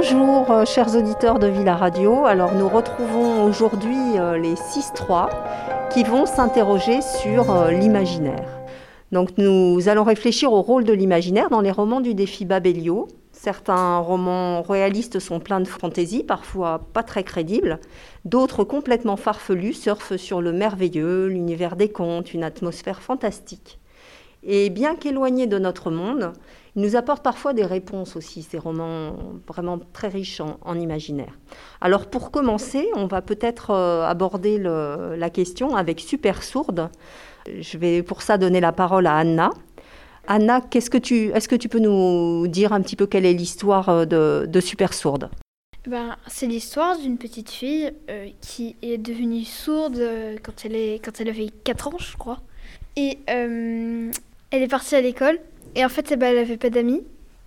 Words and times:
Bonjour 0.00 0.48
euh, 0.52 0.64
chers 0.64 0.94
auditeurs 0.94 1.40
de 1.40 1.48
Villa 1.48 1.74
Radio. 1.74 2.24
Alors 2.24 2.54
nous 2.54 2.68
retrouvons 2.68 3.42
aujourd'hui 3.42 3.96
euh, 4.16 4.38
les 4.38 4.54
6-3 4.54 5.28
qui 5.92 6.04
vont 6.04 6.24
s'interroger 6.24 7.00
sur 7.02 7.50
euh, 7.50 7.72
l'imaginaire. 7.72 8.60
Donc 9.10 9.30
nous 9.38 9.88
allons 9.88 10.04
réfléchir 10.04 10.52
au 10.52 10.62
rôle 10.62 10.84
de 10.84 10.92
l'imaginaire 10.92 11.50
dans 11.50 11.60
les 11.60 11.72
romans 11.72 12.00
du 12.00 12.14
défi 12.14 12.44
Babelio. 12.44 13.08
Certains 13.32 13.98
romans 13.98 14.62
réalistes 14.62 15.18
sont 15.18 15.40
pleins 15.40 15.58
de 15.58 15.66
fantaisie, 15.66 16.22
parfois 16.22 16.86
pas 16.92 17.02
très 17.02 17.24
crédibles. 17.24 17.80
D'autres 18.24 18.62
complètement 18.62 19.16
farfelus 19.16 19.72
surfent 19.72 20.14
sur 20.14 20.40
le 20.40 20.52
merveilleux, 20.52 21.26
l'univers 21.26 21.74
des 21.74 21.90
contes, 21.90 22.32
une 22.34 22.44
atmosphère 22.44 23.02
fantastique. 23.02 23.80
Et 24.44 24.70
bien 24.70 24.94
qu'éloignés 24.94 25.48
de 25.48 25.58
notre 25.58 25.90
monde, 25.90 26.32
ils 26.78 26.82
nous 26.82 26.94
apportent 26.94 27.24
parfois 27.24 27.54
des 27.54 27.64
réponses 27.64 28.14
aussi, 28.14 28.44
ces 28.44 28.56
romans 28.56 29.16
vraiment 29.48 29.80
très 29.92 30.06
riches 30.06 30.40
en, 30.40 30.78
imaginaire. 30.78 31.36
Alors 31.80 32.06
pour 32.06 32.30
commencer, 32.30 32.88
on 32.94 33.08
va 33.08 33.20
peut-être 33.20 33.70
euh, 33.70 34.06
aborder 34.06 34.58
la 34.58 35.28
question 35.28 35.74
avec 35.74 35.98
Super 35.98 36.40
Sourde. 36.40 36.88
Je 37.48 37.78
vais 37.78 38.04
pour 38.04 38.22
ça 38.22 38.38
donner 38.38 38.60
la 38.60 38.70
parole 38.70 39.08
à 39.08 39.16
Anna. 39.16 39.50
Anna, 40.28 40.60
est-ce 40.72 40.88
que 40.88 41.56
tu 41.56 41.68
peux 41.68 41.80
nous 41.80 42.46
dire 42.46 42.72
un 42.72 42.80
petit 42.80 42.94
peu 42.94 43.08
quelle 43.08 43.26
est 43.26 43.32
l'histoire 43.32 43.88
euh, 43.88 44.46
de, 44.46 44.60
Super 44.60 44.94
Sourde? 44.94 45.30
Ben, 45.88 46.16
C'est 46.28 46.46
l'histoire 46.46 46.96
d'une 46.96 47.18
petite 47.18 47.50
fille 47.50 47.90
euh, 48.08 48.28
qui 48.40 48.76
est 48.82 48.98
devenue 48.98 49.42
sourde 49.42 50.00
quand, 50.44 50.64
elle 50.64 50.76
est, 50.76 51.04
quand 51.04 51.20
elle 51.20 51.30
avait 51.30 51.50
4 51.64 51.88
ans, 51.88 51.98
je 51.98 52.16
crois. 52.16 52.38
Et 52.94 53.18
elle 53.26 54.12
est 54.52 54.68
partie 54.68 54.94
à 54.94 55.00
l'école 55.00 55.40
et 55.74 55.84
en 55.84 55.88
fait, 55.88 56.10
eh 56.12 56.16
ben, 56.16 56.28
elle 56.28 56.36
n'avait 56.36 56.56
pas 56.56 56.70
d'amis 56.70 57.02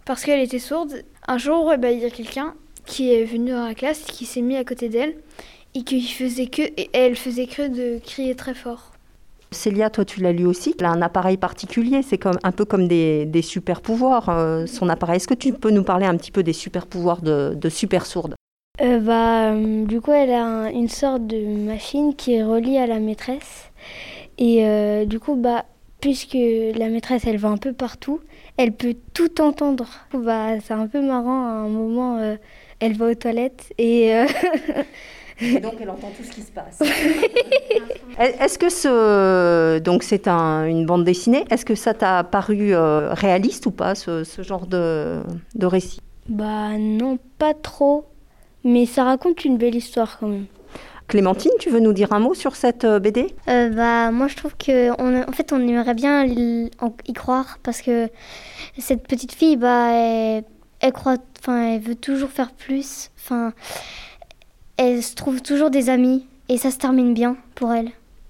parce 0.06 0.24
qu'elle 0.24 0.42
était 0.42 0.60
sourde. 0.60 1.04
Un 1.28 1.38
jour, 1.38 1.72
eh 1.74 1.78
ben, 1.78 1.90
il 1.90 2.00
y 2.00 2.06
a 2.06 2.10
quelqu'un 2.10 2.56
qui 2.86 3.14
est 3.14 3.24
venu 3.24 3.52
dans 3.52 3.66
la 3.66 3.76
classe, 3.76 4.02
qui 4.02 4.26
s'est 4.26 4.42
mis 4.42 4.58
à 4.58 4.64
côté 4.64 4.90
d'elle 4.90 5.16
et 5.74 5.84
qui 5.84 6.02
faisait 6.02 6.48
que, 6.48 6.62
et 6.62 6.90
elle 6.94 7.16
faisait 7.16 7.48
que 7.48 7.68
de 7.68 8.00
crier 8.00 8.36
très 8.36 8.54
fort. 8.54 8.92
Célia, 9.54 9.90
toi 9.90 10.06
tu 10.06 10.22
l'as 10.22 10.32
lu 10.32 10.46
aussi, 10.46 10.74
elle 10.80 10.86
a 10.86 10.92
un 10.92 11.02
appareil 11.02 11.36
particulier, 11.36 12.02
c'est 12.04 12.18
comme, 12.18 12.38
un 12.44 12.52
peu 12.52 12.64
comme 12.64 12.88
des, 12.88 13.42
super 13.42 13.82
pouvoirs, 13.82 14.30
euh, 14.30 14.66
son 14.66 14.88
appareil. 14.88 15.18
Est-ce 15.18 15.28
que 15.28 15.34
tu 15.34 15.52
peux 15.52 15.72
nous 15.72 15.84
parler 15.84 16.06
un 16.06 16.16
petit 16.16 16.32
peu 16.32 16.42
des 16.42 16.54
super 16.54 16.88
pouvoirs 16.88 17.22
de, 17.22 17.70
super 17.70 18.06
sourde 18.06 18.36
euh, 18.82 19.00
bah, 19.00 19.52
euh, 19.52 19.86
Du 19.86 20.00
coup, 20.00 20.12
elle 20.12 20.32
a 20.32 20.72
une 20.72 20.88
sorte 20.88 21.28
de 21.28 21.66
machine 21.66 22.16
qui 22.16 22.36
est 22.36 22.44
reliée 22.44 22.78
à 22.78 22.88
la 22.88 23.00
maîtresse. 23.00 23.72
Et 24.38 25.06
du 25.06 25.20
coup, 25.20 25.36
bah, 25.36 25.66
puisque 26.02 26.34
la 26.76 26.90
maîtresse, 26.90 27.24
elle 27.26 27.38
va 27.38 27.50
un 27.50 27.58
peu 27.58 27.74
partout, 27.74 28.20
elle 28.58 28.72
peut 28.74 28.96
tout 29.14 29.40
entendre. 29.42 29.88
Bah, 30.14 30.60
c'est 30.60 30.74
un 30.74 30.88
peu 30.88 31.02
marrant, 31.02 31.46
à 31.46 31.52
un 31.52 31.70
moment, 31.70 32.18
euh, 32.18 32.36
elle 32.80 32.98
va 32.98 33.08
aux 33.08 33.16
toilettes 33.16 33.72
et... 33.78 34.16
Euh, 34.16 34.26
et 35.44 35.60
donc 35.60 35.74
elle 35.80 35.90
entend 35.90 36.12
tout 36.16 36.24
ce 36.24 36.32
qui 36.32 36.42
se 36.42 36.52
passe. 36.52 36.80
Est-ce 38.20 38.60
que 38.60 38.70
ce 38.70 39.80
donc 39.80 40.04
c'est 40.04 40.28
un, 40.28 40.66
une 40.66 40.86
bande 40.86 41.04
dessinée? 41.04 41.46
Est-ce 41.50 41.66
que 41.66 41.74
ça 41.74 41.96
t'a 41.96 42.24
paru 42.24 42.76
euh, 42.76 43.14
réaliste 43.14 43.66
ou 43.66 43.72
pas 43.72 43.96
ce, 43.96 44.24
ce 44.24 44.44
genre 44.44 44.68
de, 44.68 45.22
de 45.56 45.66
récit? 45.66 46.00
Bah 46.30 46.78
non, 46.78 47.18
pas 47.40 47.56
trop, 47.56 48.06
mais 48.64 48.86
ça 48.86 49.04
raconte 49.04 49.44
une 49.44 49.58
belle 49.58 49.76
histoire 49.76 50.20
quand 50.20 50.28
même. 50.28 50.46
Clémentine, 51.12 51.52
tu 51.60 51.70
veux 51.70 51.82
nous 51.82 51.92
dire 51.92 52.14
un 52.14 52.20
mot 52.20 52.34
sur 52.34 52.56
cette 52.56 52.86
euh, 52.86 52.98
BD 52.98 53.36
euh, 53.50 53.68
bah, 53.68 54.12
Moi, 54.12 54.30
je 54.30 54.38
trouve 54.38 54.56
que 54.56 54.92
en 54.92 55.32
fait, 55.34 55.52
on 55.52 55.60
aimerait 55.60 55.94
bien 55.94 56.24
y 56.26 56.70
croire 57.14 57.60
parce 57.64 57.82
que 57.82 58.08
cette 58.80 59.06
petite 59.06 59.34
fille, 59.34 59.58
bah, 59.58 59.92
elle, 59.92 60.94
croit, 60.94 61.18
enfin, 61.38 61.74
elle 61.74 61.82
veut 61.82 61.96
toujours 61.96 62.30
faire 62.30 62.54
plus. 62.54 63.12
Enfin, 63.18 63.52
elle 64.78 65.04
se 65.04 65.14
trouve 65.16 65.42
toujours 65.42 65.70
des 65.70 65.90
amis 65.90 66.26
et 66.48 66.56
ça 66.56 66.72
se 66.72 66.78
termine 66.78 67.14
bien 67.14 67.36
pour 67.56 67.74
elle. 67.74 67.90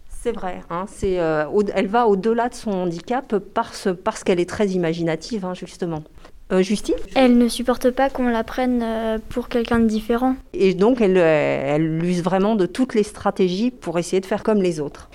C'est 0.09 0.31
vrai, 0.31 0.63
hein, 0.71 0.85
c'est, 0.87 1.19
euh, 1.19 1.45
elle 1.75 1.87
va 1.87 2.07
au-delà 2.07 2.49
de 2.49 2.55
son 2.55 2.71
handicap 2.71 3.37
parce, 3.53 3.89
parce 4.03 4.23
qu'elle 4.23 4.39
est 4.39 4.49
très 4.49 4.69
imaginative, 4.69 5.45
hein, 5.45 5.53
justement. 5.53 6.03
Euh, 6.51 6.61
Justine 6.61 6.95
Elle 7.15 7.37
ne 7.37 7.47
supporte 7.47 7.91
pas 7.91 8.09
qu'on 8.09 8.27
la 8.27 8.43
prenne 8.43 8.81
euh, 8.83 9.17
pour 9.29 9.47
quelqu'un 9.47 9.79
de 9.79 9.85
différent. 9.85 10.35
Et 10.53 10.73
donc, 10.73 10.99
elle, 10.99 11.17
euh, 11.17 11.75
elle 11.75 12.03
use 12.03 12.21
vraiment 12.21 12.55
de 12.55 12.65
toutes 12.65 12.93
les 12.93 13.03
stratégies 13.03 13.71
pour 13.71 13.97
essayer 13.97 14.19
de 14.19 14.25
faire 14.25 14.43
comme 14.43 14.61
les 14.61 14.79
autres. 14.81 15.09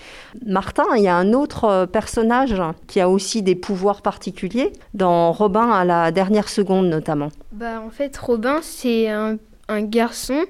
Martin, 0.46 0.84
il 0.96 1.02
y 1.02 1.08
a 1.08 1.16
un 1.16 1.34
autre 1.34 1.86
personnage 1.92 2.54
qui 2.86 3.00
a 3.00 3.10
aussi 3.10 3.42
des 3.42 3.54
pouvoirs 3.54 4.00
particuliers, 4.00 4.72
dans 4.94 5.32
Robin 5.32 5.70
à 5.70 5.84
la 5.84 6.10
dernière 6.10 6.48
seconde 6.48 6.86
notamment. 6.88 7.28
Bah, 7.52 7.82
en 7.86 7.90
fait, 7.90 8.16
Robin, 8.16 8.60
c'est 8.62 9.08
un, 9.08 9.36
garçon, 9.68 10.44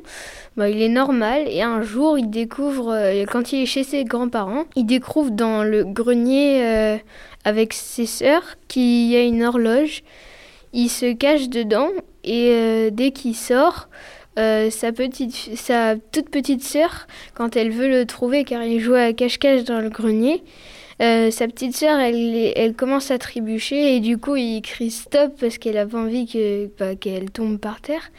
bah, 0.56 0.68
il 0.68 0.82
est 0.82 0.88
normal 0.88 1.44
et 1.48 1.62
un 1.62 1.82
jour 1.82 2.18
il 2.18 2.30
découvre, 2.30 3.24
quand 3.30 3.53
il 3.53 3.62
est 3.62 3.66
chez 3.66 3.82
ses 3.82 4.04
grands-parents, 4.04 4.64
il 4.76 4.84
découvre 4.84 5.30
dans 5.30 5.64
le 5.64 5.84
grenier 5.84 7.00
avec 7.44 7.72
ses 7.72 8.06
sœurs 8.06 8.56
qu'il 8.68 9.10
y 9.10 9.16
a 9.16 9.22
une 9.22 9.42
horloge 9.42 10.03
il 10.72 10.88
se 10.88 11.12
cache 11.12 11.49
dedans 11.49 11.88
et 12.25 12.50
euh, 12.50 12.91
dès 12.93 13.12
qu'il 13.12 13.34
sort, 13.34 13.88
euh, 14.38 14.71
sa, 14.71 14.93
petite, 14.93 15.34
sa 15.56 15.97
toute 15.97 16.28
petite 16.28 16.62
sœur, 16.62 17.06
quand 17.34 17.56
elle 17.56 17.71
veut 17.71 17.88
le 17.88 18.04
trouver 18.04 18.44
car 18.44 18.62
il 18.62 18.81
joue 18.81 18.94
à 18.94 19.12
cache-cache 19.12 19.65
dans 19.65 19.81
le 19.81 19.88
grenier, 19.88 20.43
euh, 21.03 21.31
sa 21.31 21.47
petite 21.47 21.77
sœur, 21.77 21.99
elle, 21.99 22.53
elle 22.56 22.75
commence 22.75 23.10
à 23.10 23.19
trébucher 23.19 23.97
et 23.97 24.00
du 24.00 24.19
coup 24.19 24.37
il 24.37 24.62
crie 24.62 24.91
stop 24.91 25.32
parce 25.38 25.59
qu'elle 25.59 25.77
a 25.77 25.87
pas 25.87 25.99
envie 25.99 26.27
que, 26.27 26.71
bah, 26.78 26.97
qu'elle 26.97 27.31
tombe 27.31 27.59
par 27.59 27.81
terre. 27.81 28.10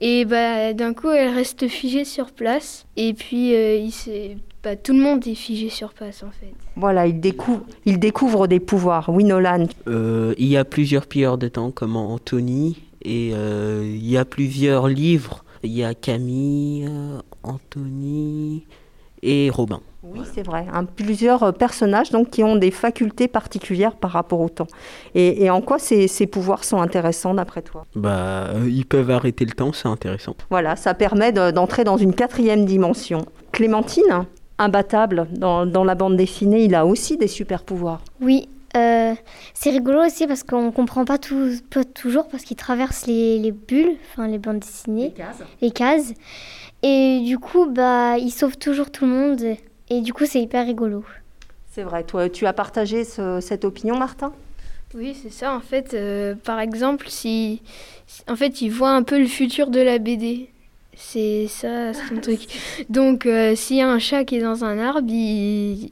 Et 0.00 0.24
bah, 0.24 0.72
d'un 0.72 0.94
coup 0.94 1.10
elle 1.10 1.34
reste 1.34 1.68
figée 1.68 2.04
sur 2.04 2.32
place 2.32 2.86
et 2.96 3.14
puis 3.14 3.52
il 3.52 3.92
s'est 3.92 4.36
pas 4.62 4.76
tout 4.76 4.92
le 4.92 5.00
monde 5.00 5.26
est 5.26 5.34
figé 5.34 5.68
sur 5.68 5.92
place 5.92 6.22
en 6.22 6.30
fait. 6.30 6.52
Voilà, 6.76 7.06
il 7.06 7.20
découvre, 7.20 7.62
il 7.84 7.98
découvre 7.98 8.46
des 8.46 8.60
pouvoirs. 8.60 9.08
Oui, 9.08 9.24
Nolan. 9.24 9.66
Euh, 9.88 10.34
il 10.38 10.48
y 10.48 10.56
a 10.56 10.64
plusieurs 10.64 11.06
pilleurs 11.06 11.38
de 11.38 11.48
temps 11.48 11.70
comme 11.70 11.96
Anthony 11.96 12.82
et 13.02 13.30
euh, 13.34 13.82
il 13.84 14.08
y 14.08 14.16
a 14.16 14.24
plusieurs 14.24 14.88
livres. 14.88 15.44
Il 15.62 15.72
y 15.72 15.84
a 15.84 15.94
Camille, 15.94 16.88
Anthony 17.42 18.64
et 19.22 19.50
Robin. 19.50 19.80
Oui, 20.02 20.20
c'est 20.32 20.42
vrai. 20.42 20.66
Hein, 20.72 20.86
plusieurs 20.86 21.52
personnages 21.52 22.10
donc, 22.10 22.30
qui 22.30 22.42
ont 22.42 22.56
des 22.56 22.70
facultés 22.70 23.28
particulières 23.28 23.94
par 23.94 24.12
rapport 24.12 24.40
au 24.40 24.48
temps. 24.48 24.66
Et, 25.14 25.50
en 25.50 25.60
quoi 25.60 25.78
ces, 25.78 26.08
ces, 26.08 26.26
pouvoirs 26.26 26.64
sont 26.64 26.80
intéressants 26.80 27.34
d'après 27.34 27.60
toi? 27.60 27.84
Bah, 27.94 28.48
Ils 28.66 28.86
peuvent 28.86 29.10
arrêter 29.10 29.44
le 29.44 29.52
temps, 29.52 29.74
c'est 29.74 29.88
intéressant. 29.88 30.34
Voilà, 30.48 30.76
ça 30.76 30.94
permet 30.94 31.32
d'entrer 31.32 31.84
dans 31.84 31.98
une 31.98 32.14
quatrième 32.14 32.64
dimension. 32.64 33.26
Clémentine? 33.52 34.24
Imbattable 34.60 35.26
dans, 35.32 35.66
dans, 35.66 35.84
la 35.84 35.94
bande 35.94 36.16
dessinée, 36.16 36.64
il 36.64 36.74
a 36.74 36.86
aussi 36.86 37.16
des 37.16 37.26
super 37.26 37.64
pouvoirs. 37.64 38.02
Oui, 38.20 38.48
euh, 38.76 39.14
c'est 39.54 39.70
rigolo 39.70 40.04
aussi 40.04 40.26
parce 40.26 40.44
qu'on 40.44 40.66
ne 40.66 40.70
comprend 40.70 41.04
pas, 41.04 41.18
tout, 41.18 41.50
toujours 41.94 42.28
parce 42.28 42.44
qu'il 42.44 42.56
traverse 42.56 43.06
les, 43.06 43.38
les, 43.38 43.50
bulles, 43.50 43.96
enfin 44.12 44.28
les 44.28 44.38
bandes 44.38 44.60
dessinées, 44.60 45.08
les 45.08 45.10
cases. 45.10 45.42
les 45.60 45.70
cases. 45.70 46.12
Et 46.82 47.20
du 47.24 47.38
coup, 47.38 47.66
bah, 47.66 48.18
il 48.18 48.30
sauve 48.30 48.56
toujours 48.56 48.90
tout 48.90 49.06
le 49.06 49.10
monde. 49.10 49.42
Et 49.90 50.00
du 50.02 50.12
coup, 50.12 50.24
c'est 50.24 50.40
hyper 50.40 50.64
rigolo. 50.64 51.04
C'est 51.72 51.82
vrai. 51.82 52.04
Toi, 52.04 52.28
tu 52.28 52.46
as 52.46 52.52
partagé 52.52 53.04
cette 53.04 53.64
opinion, 53.64 53.98
Martin? 53.98 54.32
Oui, 54.94 55.16
c'est 55.20 55.30
ça. 55.30 55.54
En 55.54 55.60
fait, 55.60 55.94
euh, 55.94 56.34
par 56.34 56.58
exemple, 56.60 57.06
si, 57.08 57.62
en 58.28 58.36
fait, 58.36 58.60
il 58.60 58.70
voit 58.70 58.90
un 58.90 59.02
peu 59.02 59.18
le 59.18 59.26
futur 59.26 59.68
de 59.68 59.80
la 59.80 59.98
BD. 59.98 60.48
C'est 61.02 61.46
ça, 61.48 61.94
c'est 61.94 62.14
un 62.14 62.20
truc. 62.20 62.40
Donc, 62.90 63.24
euh, 63.24 63.56
s'il 63.56 63.78
y 63.78 63.80
a 63.80 63.88
un 63.88 63.98
chat 63.98 64.24
qui 64.24 64.36
est 64.36 64.42
dans 64.42 64.64
un 64.64 64.78
arbre, 64.78 65.08
il, 65.08 65.90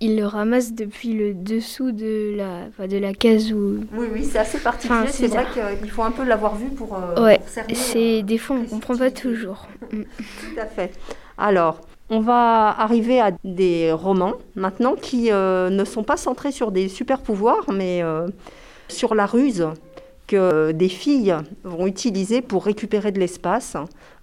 il 0.00 0.16
le 0.16 0.26
ramasse 0.26 0.72
depuis 0.72 1.12
le 1.12 1.34
dessous 1.34 1.92
de 1.92 2.34
la, 2.36 2.86
de 2.86 2.96
la 2.96 3.12
case 3.12 3.52
où... 3.52 3.80
Oui, 3.94 4.06
oui, 4.12 4.24
c'est 4.24 4.38
assez 4.38 4.58
particulier. 4.58 5.06
c'est 5.08 5.26
vrai 5.26 5.44
qu'il 5.78 5.90
faut 5.90 6.02
un 6.02 6.10
peu 6.10 6.24
l'avoir 6.24 6.56
vu 6.56 6.68
pour, 6.70 6.96
euh, 6.96 7.22
ouais, 7.22 7.40
c'est 7.74 8.20
euh, 8.20 8.22
des 8.22 8.38
fois, 8.38 8.56
on 8.56 8.60
ne 8.60 8.66
comprend 8.66 8.96
pas 8.96 9.10
toujours. 9.10 9.68
Tout 9.90 10.58
à 10.60 10.66
fait. 10.66 10.92
Alors, 11.36 11.82
on 12.08 12.20
va 12.20 12.74
arriver 12.78 13.20
à 13.20 13.32
des 13.44 13.92
romans 13.92 14.34
maintenant 14.56 14.94
qui 14.94 15.30
ne 15.30 15.84
sont 15.84 16.02
pas 16.02 16.16
centrés 16.16 16.50
sur 16.50 16.72
des 16.72 16.88
super 16.88 17.20
pouvoirs, 17.20 17.66
mais 17.72 18.02
sur 18.88 19.14
la 19.14 19.26
ruse 19.26 19.68
que 20.30 20.70
des 20.70 20.88
filles 20.88 21.34
vont 21.64 21.88
utiliser 21.88 22.40
pour 22.40 22.64
récupérer 22.64 23.10
de 23.10 23.18
l'espace 23.18 23.76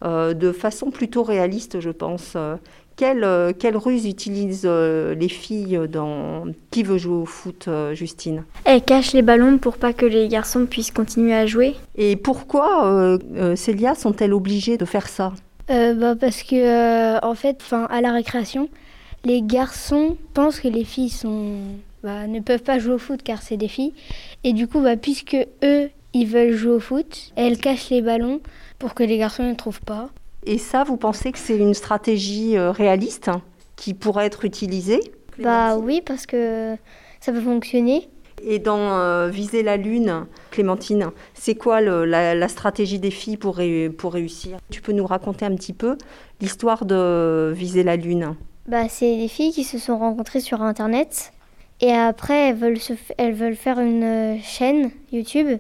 euh, 0.06 0.33
de 0.33 0.54
façon 0.54 0.89
plutôt 0.89 1.24
réaliste, 1.24 1.81
je 1.81 1.89
pense. 1.89 2.38
Quelle, 2.95 3.25
euh, 3.25 3.51
quelle 3.57 3.75
ruse 3.75 4.06
utilisent 4.06 4.63
euh, 4.65 5.13
les 5.15 5.27
filles 5.27 5.81
dans 5.92 6.45
Qui 6.71 6.83
veut 6.83 6.98
jouer 6.98 7.18
au 7.18 7.25
foot, 7.25 7.69
Justine? 7.92 8.45
Elles 8.63 8.81
cachent 8.81 9.12
les 9.12 9.21
ballons 9.21 9.57
pour 9.57 9.77
pas 9.77 9.92
que 9.92 10.06
les 10.06 10.30
garçons 10.30 10.65
puissent 10.65 10.92
continuer 10.92 11.33
à 11.33 11.45
jouer. 11.45 11.75
Et 11.98 12.15
pourquoi, 12.15 13.19
Célia, 13.56 13.94
sont-elles 13.94 14.33
obligées 14.33 14.77
de 14.77 14.86
faire 14.86 15.09
ça? 15.09 15.33
Bah 15.68 16.15
Parce 16.18 16.44
que, 16.44 17.24
en 17.25 17.36
fait, 17.36 17.62
à 17.89 18.00
la 18.00 18.13
récréation, 18.13 18.69
les 19.25 19.42
garçons 19.42 20.15
pensent 20.33 20.62
que 20.62 20.69
les 20.69 20.86
filles 20.86 21.09
sont, 21.09 21.57
bah, 22.01 22.27
ne 22.27 22.39
peuvent 22.39 22.63
pas 22.63 22.80
jouer 22.80 22.94
au 22.94 22.98
foot 22.98 23.21
car 23.24 23.42
c'est 23.42 23.57
des 23.57 23.68
filles. 23.68 23.94
Et 24.45 24.54
du 24.54 24.68
coup, 24.68 24.80
bah, 24.80 24.95
puisque 24.95 25.36
eux, 25.63 25.89
ils 26.22 26.28
veulent 26.28 26.54
jouer 26.54 26.72
au 26.74 26.80
foot. 26.80 27.31
Elle 27.36 27.58
cache 27.58 27.90
les 27.90 28.02
ballons 28.02 28.42
pour 28.80 28.94
que 28.94 29.04
les 29.04 29.18
garçons 29.18 29.44
ne 29.44 29.54
trouvent 29.54 29.81
pas. 29.81 30.10
Et 30.46 30.58
ça, 30.58 30.84
vous 30.84 30.98
pensez 30.98 31.31
que 31.31 31.40
c'est 31.40 31.58
une 31.58 31.74
stratégie 31.74 32.58
euh, 32.58 32.72
réaliste 32.72 33.30
qui 33.75 33.94
pourrait 33.94 34.25
être 34.25 34.46
utilisée? 34.46 35.00
Bah 35.40 35.78
oui, 35.78 36.02
parce 36.06 36.25
que 36.25 36.75
ça 37.19 37.31
peut 37.31 37.42
fonctionner. 37.42 38.10
Et 38.44 38.60
dans 38.60 38.78
euh, 39.00 39.30
Viser 39.30 39.64
la 39.64 39.78
Lune, 39.78 40.25
Clémentine, 40.52 41.08
c'est 41.34 41.56
quoi 41.56 41.81
le- 41.81 42.06
la, 42.06 42.36
la 42.36 42.48
stratégie 42.48 43.00
des 43.00 43.12
filles 43.12 43.38
pour, 43.38 43.58
ré- 43.58 43.90
pour 43.90 44.14
réussir? 44.14 44.58
Tu 44.69 44.81
peux 44.81 44.94
nous 44.94 45.06
raconter 45.06 45.46
un 45.46 45.56
petit 45.56 45.74
peu 45.74 45.98
l'histoire 46.40 46.86
de 46.86 47.52
Viser 47.56 47.84
la 47.84 47.96
Lune? 47.96 48.36
Bah, 48.68 48.88
c'est 48.90 49.18
des 49.18 49.28
filles 49.28 49.52
qui 49.54 49.64
se 49.64 49.80
sont 49.80 49.98
rencontrées 49.98 50.40
sur 50.40 50.62
Internet. 50.62 51.34
Et 51.81 51.92
après, 51.92 52.50
elles 52.50 52.56
veulent, 52.56 52.80
se 52.80 52.94
elles 53.18 53.34
veulent 53.34 53.56
faire 53.56 53.80
une 53.80 54.04
euh, 54.04 54.38
chaîne 54.44 54.92
YouTube. 55.12 55.60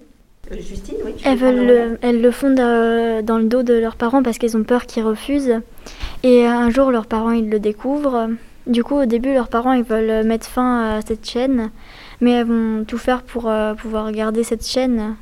Justine, 0.51 0.95
oui, 1.05 1.13
Elles, 1.25 1.37
veulent, 1.37 1.65
le 1.67 1.97
elles 2.01 2.31
font 2.31 2.49
dans, 2.53 3.23
dans 3.25 3.37
le 3.37 3.45
dos 3.45 3.63
de 3.63 3.73
leurs 3.73 3.95
parents 3.95 4.23
parce 4.23 4.37
qu'elles 4.37 4.55
ont 4.57 4.63
peur 4.63 4.85
qu'ils 4.85 5.03
refusent. 5.03 5.59
Et 6.23 6.45
un 6.45 6.69
jour, 6.69 6.91
leurs 6.91 7.05
parents, 7.07 7.31
ils 7.31 7.49
le 7.49 7.59
découvrent. 7.59 8.29
Du 8.65 8.83
coup, 8.83 8.95
au 8.95 9.05
début, 9.05 9.33
leurs 9.33 9.47
parents, 9.49 9.73
ils 9.73 9.83
veulent 9.83 10.25
mettre 10.25 10.45
fin 10.47 10.97
à 10.97 11.01
cette 11.01 11.27
chaîne. 11.27 11.71
Mais 12.21 12.31
elles 12.31 12.47
vont 12.47 12.83
tout 12.85 12.97
faire 12.97 13.23
pour 13.23 13.47
euh, 13.49 13.73
pouvoir 13.75 14.11
garder 14.11 14.43
cette 14.43 14.65
chaîne. 14.65 15.15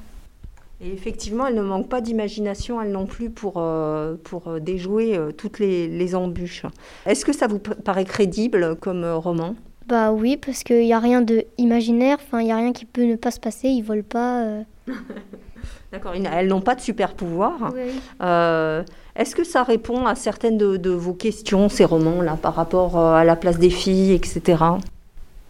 Et 0.81 0.91
effectivement, 0.91 1.47
elles 1.47 1.55
ne 1.55 1.61
manquent 1.61 1.89
pas 1.89 2.01
d'imagination, 2.01 2.81
elles 2.81 2.91
non 2.91 3.05
plus, 3.05 3.29
pour, 3.29 3.53
euh, 3.57 4.15
pour 4.23 4.47
euh, 4.47 4.59
déjouer 4.59 5.17
euh, 5.17 5.31
toutes 5.31 5.59
les, 5.59 5.87
les 5.87 6.15
embûches. 6.15 6.63
Est-ce 7.05 7.25
que 7.25 7.33
ça 7.33 7.47
vous 7.47 7.59
pa- 7.59 7.75
paraît 7.75 8.05
crédible 8.05 8.75
comme 8.79 9.03
euh, 9.03 9.15
roman? 9.15 9.55
Bah 9.87 10.11
oui, 10.11 10.37
parce 10.37 10.63
qu'il 10.63 10.81
n'y 10.81 10.93
a 10.93 10.99
rien 10.99 11.21
de 11.21 11.43
imaginaire. 11.57 12.17
Enfin, 12.25 12.41
il 12.41 12.45
n'y 12.45 12.51
a 12.51 12.57
rien 12.57 12.73
qui 12.73 12.85
peut 12.85 13.03
ne 13.03 13.15
pas 13.15 13.31
se 13.31 13.39
passer. 13.39 13.67
Ils 13.69 13.83
volent 13.83 14.03
pas. 14.07 14.43
euh. 14.43 14.61
D'accord, 15.91 16.13
elles 16.13 16.47
n'ont 16.47 16.61
pas 16.61 16.75
de 16.75 16.81
super 16.81 17.13
pouvoir. 17.13 17.73
Euh, 18.21 18.83
Est-ce 19.15 19.35
que 19.35 19.43
ça 19.43 19.63
répond 19.63 20.05
à 20.05 20.15
certaines 20.15 20.57
de, 20.57 20.77
de 20.77 20.89
vos 20.91 21.13
questions, 21.13 21.69
ces 21.69 21.85
romans-là, 21.85 22.37
par 22.41 22.55
rapport 22.55 22.97
euh, 22.97 23.13
à 23.13 23.23
la 23.23 23.35
place 23.35 23.57
des 23.57 23.69
filles, 23.69 24.11
etc. 24.13 24.41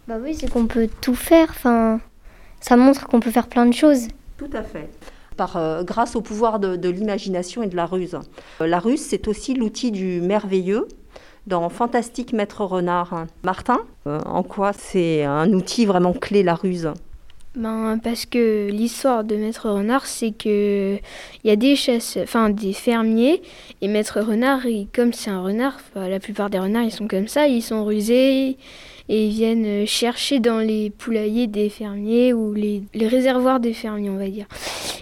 Bah 0.08 0.16
oui, 0.22 0.34
c'est 0.34 0.48
qu'on 0.48 0.66
peut 0.66 0.88
tout 1.00 1.14
faire. 1.16 1.48
Enfin, 1.50 2.00
ça 2.60 2.76
montre 2.76 3.06
qu'on 3.08 3.20
peut 3.20 3.30
faire 3.30 3.48
plein 3.48 3.66
de 3.66 3.74
choses. 3.74 4.08
Tout 4.38 4.50
à 4.52 4.62
fait. 4.62 4.88
Par, 5.36 5.56
euh, 5.56 5.82
grâce 5.82 6.16
au 6.16 6.20
pouvoir 6.20 6.60
de, 6.60 6.76
de 6.76 6.88
l'imagination 6.88 7.62
et 7.62 7.66
de 7.66 7.76
la 7.76 7.86
ruse. 7.86 8.16
La 8.60 8.78
ruse, 8.78 9.00
c'est 9.00 9.28
aussi 9.28 9.54
l'outil 9.54 9.90
du 9.90 10.20
merveilleux 10.20 10.86
dans 11.46 11.68
Fantastique 11.68 12.32
Maître 12.32 12.64
Renard. 12.64 13.26
Martin, 13.44 13.78
euh, 14.06 14.20
en 14.26 14.42
quoi 14.42 14.72
c'est 14.72 15.24
un 15.24 15.52
outil 15.52 15.86
vraiment 15.86 16.12
clé, 16.12 16.42
la 16.42 16.54
ruse? 16.54 16.90
Ben, 17.56 17.98
parce 18.04 18.26
que 18.26 18.68
l'histoire 18.70 19.24
de 19.24 19.34
Maître 19.34 19.70
Renard, 19.70 20.04
c'est 20.04 20.30
que 20.30 20.98
il 21.42 21.48
y 21.48 21.50
a 21.50 21.56
des 21.56 21.74
chasseurs, 21.74 22.24
enfin 22.24 22.50
des 22.50 22.74
fermiers, 22.74 23.40
et 23.80 23.88
Maître 23.88 24.20
Renard, 24.20 24.60
comme 24.94 25.14
c'est 25.14 25.30
un 25.30 25.40
renard, 25.40 25.80
la 25.94 26.20
plupart 26.20 26.50
des 26.50 26.58
renards, 26.58 26.84
ils 26.84 26.92
sont 26.92 27.08
comme 27.08 27.28
ça, 27.28 27.48
ils 27.48 27.62
sont 27.62 27.82
rusés, 27.86 28.58
et 29.08 29.26
ils 29.26 29.30
viennent 29.30 29.86
chercher 29.86 30.38
dans 30.38 30.58
les 30.58 30.90
poulaillers 30.90 31.46
des 31.46 31.70
fermiers, 31.70 32.34
ou 32.34 32.52
les, 32.52 32.82
les 32.92 33.08
réservoirs 33.08 33.58
des 33.58 33.72
fermiers, 33.72 34.10
on 34.10 34.18
va 34.18 34.28
dire. 34.28 34.46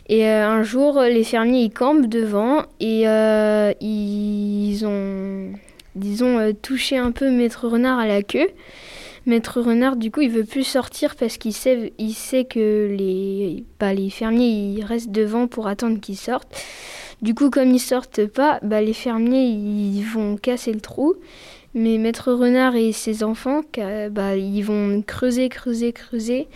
Et 0.08 0.28
euh, 0.28 0.46
un 0.46 0.62
jour, 0.62 1.00
les 1.00 1.24
fermiers, 1.24 1.62
ils 1.62 1.72
campent 1.72 2.06
devant, 2.06 2.62
et 2.78 3.08
euh, 3.08 3.72
ils 3.80 4.86
ont, 4.86 5.50
disons, 5.96 6.38
euh, 6.38 6.52
touché 6.52 6.98
un 6.98 7.10
peu 7.10 7.32
Maître 7.32 7.66
Renard 7.66 7.98
à 7.98 8.06
la 8.06 8.22
queue. 8.22 8.48
Maître 9.26 9.60
Renard, 9.60 9.96
du 9.96 10.10
coup, 10.10 10.20
il 10.20 10.30
veut 10.30 10.44
plus 10.44 10.64
sortir 10.64 11.16
parce 11.16 11.38
qu'il 11.38 11.54
sait, 11.54 11.94
il 11.98 12.12
sait 12.12 12.44
que 12.44 12.94
les, 12.96 13.64
bah, 13.80 13.94
les 13.94 14.10
fermiers 14.10 14.48
ils 14.48 14.84
restent 14.84 15.10
devant 15.10 15.46
pour 15.46 15.66
attendre 15.66 15.98
qu'ils 15.98 16.18
sortent. 16.18 16.54
Du 17.22 17.34
coup, 17.34 17.48
comme 17.48 17.70
ils 17.70 17.80
sortent 17.80 18.26
pas, 18.26 18.58
bah, 18.62 18.82
les 18.82 18.92
fermiers 18.92 19.46
ils 19.46 20.02
vont 20.02 20.36
casser 20.36 20.72
le 20.72 20.80
trou. 20.80 21.14
Mais 21.72 21.98
Maître 21.98 22.32
Renard 22.32 22.76
et 22.76 22.92
ses 22.92 23.24
enfants, 23.24 23.62
bah, 24.10 24.36
ils 24.36 24.62
vont 24.62 25.02
creuser, 25.02 25.48
creuser, 25.48 25.92
creuser. 25.92 26.46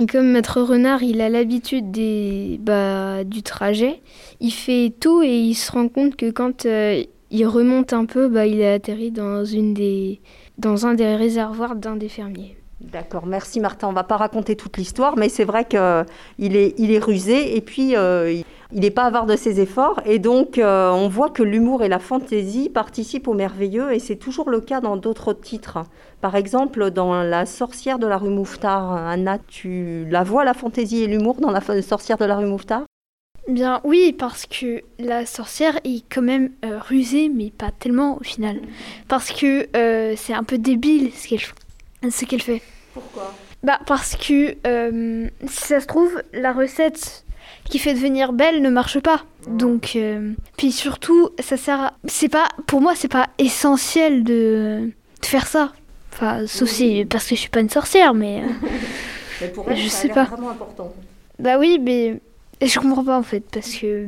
Et 0.00 0.06
comme 0.06 0.32
Maître 0.32 0.60
Renard, 0.60 1.04
il 1.04 1.20
a 1.20 1.28
l'habitude 1.28 1.92
des, 1.92 2.58
bah, 2.60 3.22
du 3.22 3.42
trajet, 3.44 4.00
il 4.40 4.50
fait 4.50 4.92
tout 4.98 5.22
et 5.22 5.38
il 5.38 5.54
se 5.54 5.70
rend 5.70 5.88
compte 5.88 6.16
que 6.16 6.30
quand 6.30 6.66
euh, 6.66 7.04
il 7.30 7.46
remonte 7.46 7.92
un 7.92 8.04
peu, 8.04 8.28
bah, 8.28 8.46
il 8.46 8.62
a 8.62 8.74
atterri 8.74 9.10
dans 9.10 9.44
une 9.44 9.74
des 9.74 10.20
dans 10.58 10.86
un 10.86 10.94
des 10.94 11.16
réservoirs 11.16 11.74
d'un 11.74 11.96
des 11.96 12.08
fermiers. 12.08 12.56
D'accord, 12.80 13.26
merci 13.26 13.60
Martin. 13.60 13.88
On 13.88 13.92
va 13.92 14.04
pas 14.04 14.16
raconter 14.16 14.56
toute 14.56 14.76
l'histoire, 14.76 15.16
mais 15.16 15.28
c'est 15.28 15.44
vrai 15.44 15.64
qu'il 15.64 16.56
est, 16.56 16.74
il 16.78 16.92
est 16.92 16.98
rusé 16.98 17.56
et 17.56 17.60
puis 17.60 17.96
euh, 17.96 18.42
il 18.72 18.80
n'est 18.80 18.90
pas 18.90 19.04
avare 19.04 19.26
de 19.26 19.36
ses 19.36 19.60
efforts. 19.60 20.00
Et 20.04 20.18
donc, 20.18 20.58
euh, 20.58 20.90
on 20.90 21.08
voit 21.08 21.30
que 21.30 21.42
l'humour 21.42 21.82
et 21.82 21.88
la 21.88 21.98
fantaisie 21.98 22.68
participent 22.68 23.28
au 23.28 23.34
merveilleux 23.34 23.92
et 23.92 23.98
c'est 24.00 24.16
toujours 24.16 24.50
le 24.50 24.60
cas 24.60 24.80
dans 24.80 24.96
d'autres 24.96 25.32
titres. 25.32 25.78
Par 26.20 26.36
exemple, 26.36 26.90
dans 26.90 27.22
La 27.22 27.46
sorcière 27.46 27.98
de 27.98 28.06
la 28.06 28.18
rue 28.18 28.30
Mouffetard, 28.30 28.92
Anna, 28.92 29.38
tu 29.46 30.06
la 30.10 30.22
vois, 30.22 30.44
la 30.44 30.54
fantaisie 30.54 31.04
et 31.04 31.06
l'humour 31.06 31.36
dans 31.40 31.50
La 31.50 31.60
sorcière 31.80 32.18
de 32.18 32.24
la 32.24 32.36
rue 32.36 32.46
Mouffetard? 32.46 32.84
Bien, 33.48 33.80
oui, 33.84 34.14
parce 34.18 34.46
que 34.46 34.82
la 34.98 35.26
sorcière 35.26 35.78
est 35.84 36.02
quand 36.10 36.22
même 36.22 36.50
euh, 36.64 36.78
rusée, 36.78 37.28
mais 37.28 37.50
pas 37.50 37.70
tellement 37.78 38.16
au 38.18 38.24
final. 38.24 38.60
Parce 39.06 39.30
que 39.32 39.68
euh, 39.76 40.14
c'est 40.16 40.32
un 40.32 40.44
peu 40.44 40.56
débile 40.56 41.10
ce 41.14 41.28
qu'elle 41.28 42.10
ce 42.10 42.24
qu'elle 42.24 42.40
fait. 42.42 42.62
Pourquoi? 42.94 43.34
Bah, 43.62 43.80
parce 43.86 44.16
que 44.16 44.56
euh, 44.66 45.28
si 45.46 45.66
ça 45.66 45.80
se 45.80 45.86
trouve, 45.86 46.22
la 46.32 46.52
recette 46.52 47.24
qui 47.68 47.78
fait 47.78 47.92
devenir 47.94 48.32
belle 48.32 48.62
ne 48.62 48.70
marche 48.70 49.00
pas. 49.00 49.24
Donc, 49.46 49.98
puis 50.56 50.72
surtout, 50.72 51.30
ça 51.38 51.56
sert 51.58 51.80
à... 51.80 51.94
C'est 52.06 52.28
pas, 52.30 52.48
pour 52.66 52.80
moi, 52.80 52.94
c'est 52.94 53.08
pas 53.08 53.28
essentiel 53.38 54.22
de, 54.24 54.90
de 55.20 55.26
faire 55.26 55.46
ça. 55.46 55.72
Enfin, 56.12 56.46
sauf 56.46 56.68
si, 56.68 57.04
parce 57.06 57.24
que 57.26 57.34
je 57.34 57.40
suis 57.40 57.50
pas 57.50 57.60
une 57.60 57.70
sorcière, 57.70 58.14
mais... 58.14 58.42
Mais 59.40 59.48
pour 59.48 59.68
elle, 59.70 59.76
Je 59.76 59.88
ça 59.88 59.96
sais 59.98 60.08
pas. 60.08 60.24
vraiment 60.24 60.50
important. 60.50 60.94
Bah 61.40 61.58
oui, 61.58 61.78
mais 61.82 62.20
je 62.62 62.78
comprends 62.78 63.04
pas 63.04 63.18
en 63.18 63.22
fait, 63.22 63.44
parce 63.52 63.74
que 63.74 64.06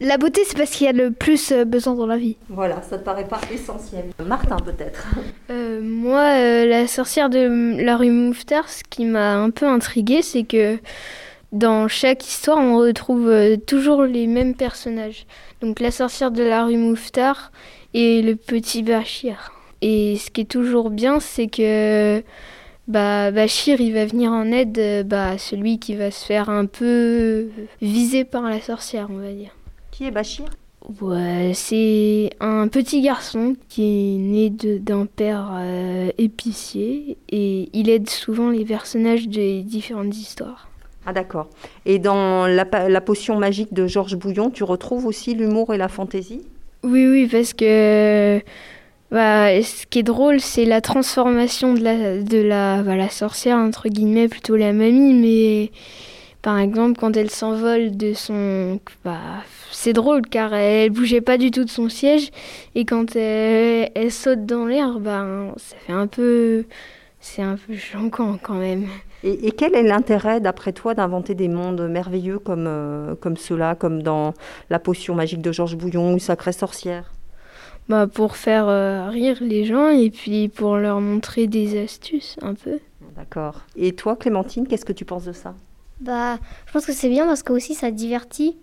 la 0.00 0.18
beauté, 0.18 0.42
c'est 0.46 0.56
parce 0.56 0.70
qu'il 0.70 0.86
y 0.86 0.90
a 0.90 0.92
le 0.92 1.10
plus 1.10 1.52
euh, 1.52 1.64
besoin 1.64 1.94
dans 1.94 2.06
la 2.06 2.16
vie. 2.16 2.36
Voilà, 2.48 2.82
ça 2.82 2.98
te 2.98 3.04
paraît 3.04 3.26
pas 3.26 3.40
essentiel. 3.52 4.04
Martin, 4.24 4.56
peut-être 4.56 5.06
Euh, 5.50 5.80
moi, 5.82 6.20
euh, 6.38 6.66
la 6.66 6.86
sorcière 6.86 7.30
de 7.30 7.82
la 7.82 7.96
rue 7.96 8.10
Mouffetard, 8.10 8.68
ce 8.68 8.82
qui 8.88 9.04
m'a 9.04 9.34
un 9.36 9.50
peu 9.50 9.66
intriguée, 9.66 10.22
c'est 10.22 10.44
que 10.44 10.78
dans 11.52 11.88
chaque 11.88 12.26
histoire, 12.26 12.58
on 12.58 12.78
retrouve 12.78 13.32
toujours 13.66 14.02
les 14.02 14.26
mêmes 14.26 14.54
personnages. 14.54 15.26
Donc 15.60 15.80
la 15.80 15.90
sorcière 15.90 16.30
de 16.30 16.42
la 16.42 16.64
rue 16.64 16.76
Mouffetard 16.76 17.52
et 17.94 18.22
le 18.22 18.36
petit 18.36 18.82
Bachir. 18.82 19.52
Et 19.80 20.16
ce 20.18 20.30
qui 20.30 20.42
est 20.42 20.50
toujours 20.50 20.90
bien, 20.90 21.20
c'est 21.20 21.46
que 21.46 22.22
bah, 22.88 23.30
Bachir, 23.30 23.80
il 23.80 23.92
va 23.92 24.06
venir 24.06 24.32
en 24.32 24.50
aide 24.50 24.78
euh, 24.78 25.02
bah, 25.02 25.30
à 25.30 25.38
celui 25.38 25.78
qui 25.78 25.94
va 25.94 26.10
se 26.10 26.24
faire 26.24 26.48
un 26.50 26.66
peu 26.66 27.48
viser 27.80 28.24
par 28.24 28.42
la 28.42 28.60
sorcière, 28.60 29.08
on 29.10 29.18
va 29.18 29.32
dire. 29.32 29.54
Qui 29.90 30.06
est 30.06 30.10
Bachir? 30.10 30.46
Ouais, 31.00 31.52
c'est 31.54 32.30
un 32.40 32.66
petit 32.68 33.02
garçon 33.02 33.56
qui 33.68 33.82
est 34.14 34.18
né 34.18 34.48
de- 34.48 34.78
d'un 34.78 35.06
père 35.06 35.50
euh, 35.52 36.10
épicier 36.16 37.18
et 37.28 37.68
il 37.74 37.90
aide 37.90 38.08
souvent 38.08 38.50
les 38.50 38.64
personnages 38.64 39.28
des 39.28 39.62
différentes 39.62 40.16
histoires. 40.16 40.68
Ah 41.04 41.12
d'accord. 41.12 41.48
Et 41.84 41.98
dans 41.98 42.46
la 42.46 43.00
potion 43.00 43.38
magique 43.38 43.72
de 43.74 43.86
Georges 43.86 44.16
Bouillon, 44.16 44.50
tu 44.50 44.62
retrouves 44.64 45.06
aussi 45.06 45.34
l'humour 45.34 45.74
et 45.74 45.78
la 45.78 45.88
fantaisie? 45.88 46.42
Oui, 46.84 47.06
oui, 47.08 47.26
parce 47.30 47.54
que 47.54 48.40
bah, 49.10 49.62
ce 49.62 49.86
qui 49.86 50.00
est 50.00 50.02
drôle, 50.02 50.40
c'est 50.40 50.66
la 50.66 50.80
transformation 50.80 51.74
de 51.74 51.82
la, 51.82 52.22
de 52.22 52.38
la, 52.38 52.82
bah, 52.82 52.96
la 52.96 53.08
sorcière, 53.08 53.56
entre 53.56 53.88
guillemets, 53.88 54.28
plutôt 54.28 54.56
la 54.56 54.72
mamie, 54.72 55.14
mais 55.14 55.70
par 56.42 56.58
exemple, 56.58 56.98
quand 57.00 57.16
elle 57.16 57.30
s'envole 57.30 57.96
de 57.96 58.12
son... 58.12 58.80
Bah, 59.04 59.18
c'est 59.70 59.92
drôle 59.92 60.22
car 60.22 60.54
elle 60.54 60.90
bougeait 60.90 61.20
pas 61.20 61.38
du 61.38 61.50
tout 61.50 61.64
de 61.64 61.70
son 61.70 61.88
siège 61.88 62.30
et 62.74 62.84
quand 62.84 63.16
elle, 63.16 63.90
elle 63.94 64.12
saute 64.12 64.44
dans 64.44 64.66
l'air, 64.66 64.98
ça 65.56 65.76
fait 65.86 65.92
un 65.92 66.06
peu... 66.06 66.64
C'est 67.20 67.42
un 67.42 67.56
peu 67.56 67.74
choquant 67.74 68.38
quand 68.40 68.54
même. 68.54 68.86
et, 69.24 69.48
et 69.48 69.50
quel 69.50 69.74
est 69.74 69.82
l'intérêt, 69.82 70.40
d'après 70.40 70.72
toi, 70.72 70.94
d'inventer 70.94 71.34
des 71.34 71.48
mondes 71.48 71.88
merveilleux 71.88 72.38
comme, 72.38 72.66
euh, 72.68 73.14
comme 73.16 73.36
ceux-là, 73.36 73.74
comme 73.74 74.02
dans 74.02 74.34
la 74.70 74.78
potion 74.78 75.16
magique 75.16 75.42
de 75.42 75.50
Georges 75.50 75.76
Bouillon 75.76 76.14
ou 76.14 76.18
Sacrée 76.20 76.52
Sorcière? 76.52 77.12
Bah, 77.88 78.06
pour 78.06 78.36
faire 78.36 78.68
euh, 78.68 79.08
rire 79.08 79.38
les 79.40 79.64
gens 79.64 79.88
et 79.88 80.10
puis 80.10 80.48
pour 80.48 80.76
leur 80.76 81.00
montrer 81.00 81.46
des 81.46 81.82
astuces 81.82 82.36
un 82.42 82.54
peu. 82.54 82.78
D'accord. 83.16 83.62
Et 83.76 83.94
toi, 83.94 84.14
Clémentine, 84.14 84.66
qu'est-ce 84.66 84.84
que 84.84 84.92
tu 84.92 85.04
penses 85.06 85.24
de 85.24 85.32
ça? 85.32 85.54
Bah, 86.00 86.38
je 86.66 86.72
pense 86.72 86.84
que 86.86 86.92
c'est 86.92 87.08
bien 87.08 87.26
parce 87.26 87.42
que 87.42 87.52
aussi 87.52 87.74
ça 87.74 87.90
divertit. 87.90 88.56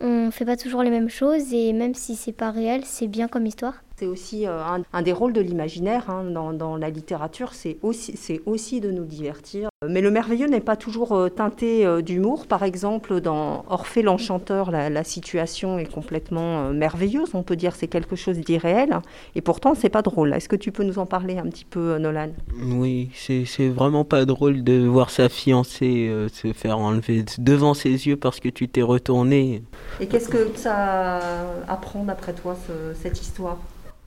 On 0.00 0.30
fait 0.30 0.44
pas 0.44 0.58
toujours 0.58 0.82
les 0.82 0.90
mêmes 0.90 1.08
choses 1.08 1.54
et 1.54 1.72
même 1.72 1.94
si 1.94 2.16
c'est 2.16 2.32
pas 2.32 2.50
réel, 2.50 2.82
c'est 2.84 3.06
bien 3.08 3.28
comme 3.28 3.46
histoire. 3.46 3.82
C'est 3.98 4.06
aussi 4.06 4.46
euh, 4.46 4.62
un, 4.62 4.82
un 4.92 5.02
des 5.02 5.12
rôles 5.12 5.32
de 5.32 5.40
l'imaginaire 5.40 6.10
hein, 6.10 6.24
dans, 6.24 6.52
dans 6.52 6.76
la 6.76 6.90
littérature, 6.90 7.54
c'est 7.54 7.78
aussi, 7.82 8.14
c'est 8.14 8.42
aussi 8.44 8.82
de 8.82 8.90
nous 8.90 9.06
divertir. 9.06 9.70
Mais 9.86 10.00
le 10.00 10.10
merveilleux 10.10 10.46
n'est 10.46 10.62
pas 10.62 10.74
toujours 10.74 11.12
euh, 11.12 11.28
teinté 11.28 11.84
euh, 11.84 12.00
d'humour. 12.00 12.46
Par 12.46 12.62
exemple, 12.62 13.20
dans 13.20 13.62
Orphée 13.68 14.00
l'Enchanteur, 14.00 14.70
la, 14.70 15.04
situation 15.04 15.78
est 15.78 15.92
complètement 15.92 16.68
euh, 16.68 16.72
merveilleuse. 16.72 17.34
On 17.34 17.42
peut 17.42 17.56
dire 17.56 17.72
que 17.72 17.80
c'est 17.80 17.86
quelque 17.86 18.16
chose 18.16 18.38
d'irréel. 18.38 18.98
Et 19.34 19.42
pourtant, 19.42 19.74
c'est 19.74 19.90
pas 19.90 20.00
drôle. 20.00 20.32
Est-ce 20.32 20.48
que 20.48 20.56
tu 20.56 20.72
peux 20.72 20.82
nous 20.82 20.98
en 20.98 21.04
parler 21.04 21.36
un 21.36 21.44
petit 21.50 21.66
peu, 21.66 21.98
Nolan? 21.98 22.30
Oui, 22.64 23.10
c'est 23.14 23.68
vraiment 23.68 24.06
pas 24.06 24.24
drôle 24.24 24.64
de 24.64 24.86
voir 24.86 25.10
sa 25.10 25.28
fiancée 25.28 26.10
se 26.32 26.54
faire 26.54 26.78
enlever 26.78 27.26
devant 27.36 27.74
ses 27.74 28.06
yeux 28.06 28.16
parce 28.16 28.40
que 28.40 28.48
tu 28.48 28.68
t'es 28.68 28.80
retourné. 28.80 29.62
Et 30.00 30.06
qu'est-ce 30.06 30.30
que 30.30 30.56
ça 30.56 31.20
apprend 31.68 32.04
d'après 32.04 32.32
toi, 32.32 32.56
cette 32.94 33.20
histoire? 33.20 33.58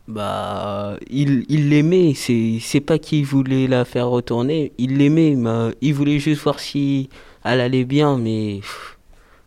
Bah, 0.09 0.97
il, 1.09 1.45
il 1.49 1.69
l'aimait, 1.69 2.13
c'est, 2.15 2.57
c'est 2.61 2.81
pas 2.81 2.97
qu'il 2.97 3.25
voulait 3.25 3.67
la 3.67 3.85
faire 3.85 4.09
retourner, 4.09 4.71
il 4.79 4.97
l'aimait, 4.97 5.35
mais 5.35 5.75
il 5.81 5.93
voulait 5.93 6.17
juste 6.17 6.41
voir 6.41 6.59
si 6.59 7.09
elle 7.45 7.61
allait 7.61 7.85
bien, 7.85 8.17
mais 8.17 8.61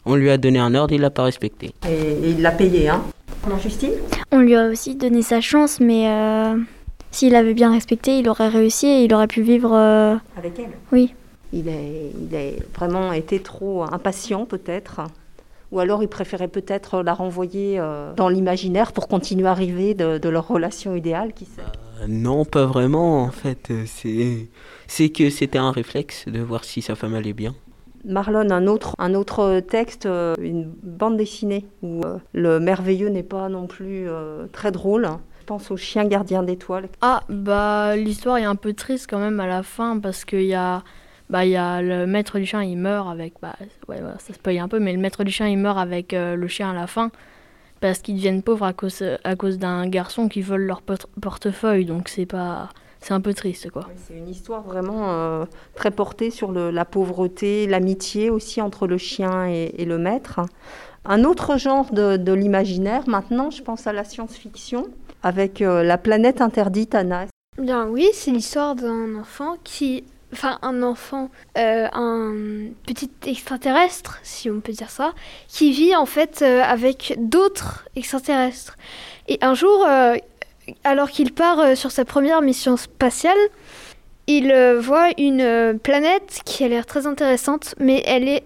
on 0.06 0.14
lui 0.14 0.30
a 0.30 0.38
donné 0.38 0.60
un 0.60 0.74
ordre, 0.74 0.94
il 0.94 1.00
l'a 1.00 1.10
pas 1.10 1.24
respecté. 1.24 1.72
Et, 1.88 2.30
il 2.30 2.42
l'a 2.42 2.52
payé, 2.52 2.88
hein 2.88 3.02
Non, 3.50 3.58
Justine? 3.58 3.90
On 4.30 4.38
lui 4.38 4.54
a 4.54 4.68
aussi 4.68 4.94
donné 4.94 5.22
sa 5.22 5.40
chance, 5.40 5.80
mais 5.80 6.08
euh, 6.08 6.56
s'il 7.10 7.34
avait 7.34 7.54
bien 7.54 7.72
respecté, 7.72 8.18
il 8.18 8.28
aurait 8.28 8.48
réussi 8.48 8.86
et 8.86 9.04
il 9.04 9.12
aurait 9.14 9.26
pu 9.26 9.42
vivre... 9.42 9.74
Euh, 9.74 10.14
Avec 10.36 10.58
elle? 10.60 10.70
Oui. 10.92 11.12
Il 11.52 11.68
a, 11.68 11.72
il 11.72 12.34
a 12.36 12.50
vraiment 12.74 13.12
été 13.12 13.40
trop 13.40 13.82
impatient, 13.82 14.46
peut-être 14.46 15.00
ou 15.72 15.80
alors 15.80 16.02
ils 16.02 16.08
préféraient 16.08 16.48
peut-être 16.48 17.02
la 17.02 17.14
renvoyer 17.14 17.80
euh, 17.80 18.12
dans 18.14 18.28
l'imaginaire 18.28 18.92
pour 18.92 19.08
continuer 19.08 19.48
à 19.48 19.54
rêver 19.54 19.94
de, 19.94 20.28
leur 20.28 20.46
relation 20.46 20.94
idéale, 20.94 21.32
qui 21.32 21.46
sait 21.46 21.62
euh, 22.02 22.06
Non, 22.08 22.44
pas 22.44 22.66
vraiment. 22.66 23.22
En 23.22 23.30
fait, 23.30 23.70
euh, 23.70 24.46
c'est 24.86 25.08
que 25.08 25.30
c'était 25.30 25.58
un 25.58 25.72
réflexe 25.72 26.28
de 26.28 26.40
voir 26.40 26.64
si 26.64 26.82
sa 26.82 26.94
femme 26.94 27.14
allait 27.14 27.32
bien. 27.32 27.54
Marlon, 28.04 28.50
un 28.50 28.66
autre, 28.66 28.94
un 28.98 29.14
autre 29.14 29.60
texte, 29.60 30.06
une 30.06 30.68
bande 30.82 31.16
dessinée 31.16 31.66
où 31.82 32.00
le 32.32 32.58
merveilleux 32.58 33.08
n'est 33.10 33.22
pas 33.22 33.48
non 33.48 33.68
plus 33.68 34.08
très 34.50 34.72
drôle. 34.72 35.08
Je 35.38 35.46
pense 35.46 35.70
au 35.70 35.76
chien 35.76 36.04
gardien 36.06 36.42
d'étoiles. 36.42 36.88
Ah, 37.00 37.22
bah 37.28 37.94
l'histoire 37.94 38.38
est 38.38 38.44
un 38.44 38.56
peu 38.56 38.72
triste 38.72 39.06
quand 39.08 39.20
même 39.20 39.38
à 39.38 39.46
la 39.46 39.62
fin 39.62 40.00
parce 40.00 40.24
qu'il 40.24 40.42
y 40.42 40.54
a 40.54 40.82
bah 41.30 41.44
il 41.44 41.50
y 41.50 41.56
a 41.56 41.82
le 41.82 42.06
maître 42.06 42.38
du 42.38 42.46
chien 42.46 42.62
il 42.62 42.76
meurt 42.76 43.08
avec 43.08 43.34
bah 43.40 43.56
ouais, 43.88 44.00
ça 44.18 44.32
se 44.34 44.38
paye 44.38 44.58
un 44.58 44.68
peu 44.68 44.78
mais 44.78 44.92
le 44.92 44.98
maître 44.98 45.24
du 45.24 45.30
chien 45.30 45.48
il 45.48 45.58
meurt 45.58 45.78
avec 45.78 46.14
euh, 46.14 46.36
le 46.36 46.48
chien 46.48 46.70
à 46.70 46.74
la 46.74 46.86
fin 46.86 47.10
parce 47.80 48.00
qu'ils 48.00 48.16
deviennent 48.16 48.42
pauvres 48.42 48.66
à 48.66 48.72
cause 48.72 49.02
à 49.24 49.36
cause 49.36 49.58
d'un 49.58 49.88
garçon 49.88 50.28
qui 50.28 50.42
vole 50.42 50.62
leur 50.62 50.82
portefeuille 50.82 51.84
donc 51.84 52.08
c'est 52.08 52.26
pas 52.26 52.68
c'est 53.02 53.14
un 53.14 53.20
peu 53.20 53.34
triste 53.34 53.70
quoi. 53.70 53.88
c'est 53.96 54.14
une 54.16 54.28
histoire 54.28 54.62
vraiment 54.62 55.10
euh, 55.10 55.44
très 55.74 55.90
portée 55.90 56.30
sur 56.30 56.52
le, 56.52 56.70
la 56.70 56.84
pauvreté, 56.84 57.66
l'amitié 57.66 58.30
aussi 58.30 58.60
entre 58.60 58.86
le 58.86 58.96
chien 58.96 59.46
et, 59.46 59.84
le 59.84 59.98
maître. 59.98 60.40
Un 61.04 61.24
autre 61.24 61.58
genre 61.58 61.92
de, 61.92 62.16
de 62.16 62.32
l'imaginaire 62.32 63.08
maintenant, 63.08 63.50
je 63.50 63.60
pense 63.60 63.88
à 63.88 63.92
la 63.92 64.04
science-fiction 64.04 64.86
avec 65.24 65.62
euh, 65.62 65.82
la 65.82 65.98
planète 65.98 66.40
interdite 66.40 66.94
Anna. 66.94 67.26
Bien 67.58 67.86
oui, 67.86 68.08
c'est 68.12 68.30
l'histoire 68.30 68.76
d'un 68.76 69.16
enfant 69.16 69.56
qui 69.64 70.04
enfin 70.32 70.58
un 70.62 70.82
enfant, 70.82 71.30
euh, 71.58 71.88
un 71.92 72.70
petit 72.86 73.10
extraterrestre, 73.26 74.18
si 74.22 74.50
on 74.50 74.60
peut 74.60 74.72
dire 74.72 74.90
ça, 74.90 75.12
qui 75.48 75.72
vit 75.72 75.94
en 75.94 76.06
fait 76.06 76.40
euh, 76.42 76.62
avec 76.62 77.14
d'autres 77.18 77.84
extraterrestres. 77.96 78.76
Et 79.28 79.38
un 79.42 79.54
jour, 79.54 79.86
euh, 79.86 80.16
alors 80.84 81.10
qu'il 81.10 81.32
part 81.32 81.76
sur 81.76 81.90
sa 81.90 82.04
première 82.04 82.42
mission 82.42 82.76
spatiale, 82.76 83.38
il 84.28 84.54
voit 84.78 85.08
une 85.18 85.78
planète 85.82 86.40
qui 86.44 86.64
a 86.64 86.68
l'air 86.68 86.86
très 86.86 87.06
intéressante, 87.06 87.74
mais 87.78 88.02
elle 88.06 88.28
est 88.28 88.44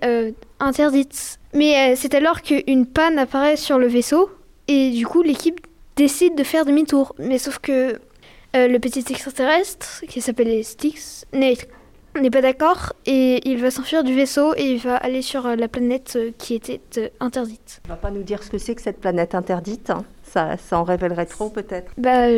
interdite. 0.59 1.39
Mais 1.53 1.95
c'est 1.97 2.15
alors 2.15 2.41
qu'une 2.41 2.87
panne 2.87 3.19
apparaît 3.19 3.57
sur 3.57 3.79
le 3.79 3.87
vaisseau, 3.87 4.31
et 4.69 4.91
du 4.91 5.07
coup 5.07 5.23
l'équipe 5.23 5.61
décide 5.97 6.35
de 6.35 6.45
faire 6.45 6.65
demi-tour. 6.65 7.15
Mais 7.19 7.39
sauf 7.39 7.59
que 7.59 8.01
le 8.57 8.79
petit 8.79 9.05
extraterrestre, 9.11 10.03
qui 10.09 10.21
s'appelle 10.21 10.65
Styx, 10.65 11.27
n'est 11.33 11.57
n'est 12.21 12.31
pas 12.31 12.41
d'accord 12.41 12.93
et 13.05 13.49
il 13.49 13.61
va 13.61 13.71
s'enfuir 13.71 14.05
du 14.05 14.15
vaisseau 14.15 14.55
et 14.57 14.73
il 14.73 14.79
va 14.79 14.97
aller 14.97 15.23
sur 15.23 15.47
euh, 15.47 15.57
la 15.57 15.69
planète 15.69 16.15
euh, 16.17 16.31
qui 16.39 16.55
était 16.55 16.81
euh, 16.99 17.09
interdite. 17.21 17.81
Il 17.85 17.89
va 17.89 17.97
pas 17.97 18.11
nous 18.11 18.23
dire 18.23 18.43
ce 18.43 18.51
que 18.51 18.59
c'est 18.59 18.75
que 18.75 18.83
cette 18.83 19.01
planète 19.01 19.35
interdite 19.35 19.91
hein. 19.91 20.05
ça, 20.23 20.57
ça 20.57 20.79
en 20.79 20.85
révélerait 20.85 21.27
trop 21.27 21.51
peut-être. 21.51 21.93
Bah, 21.99 22.29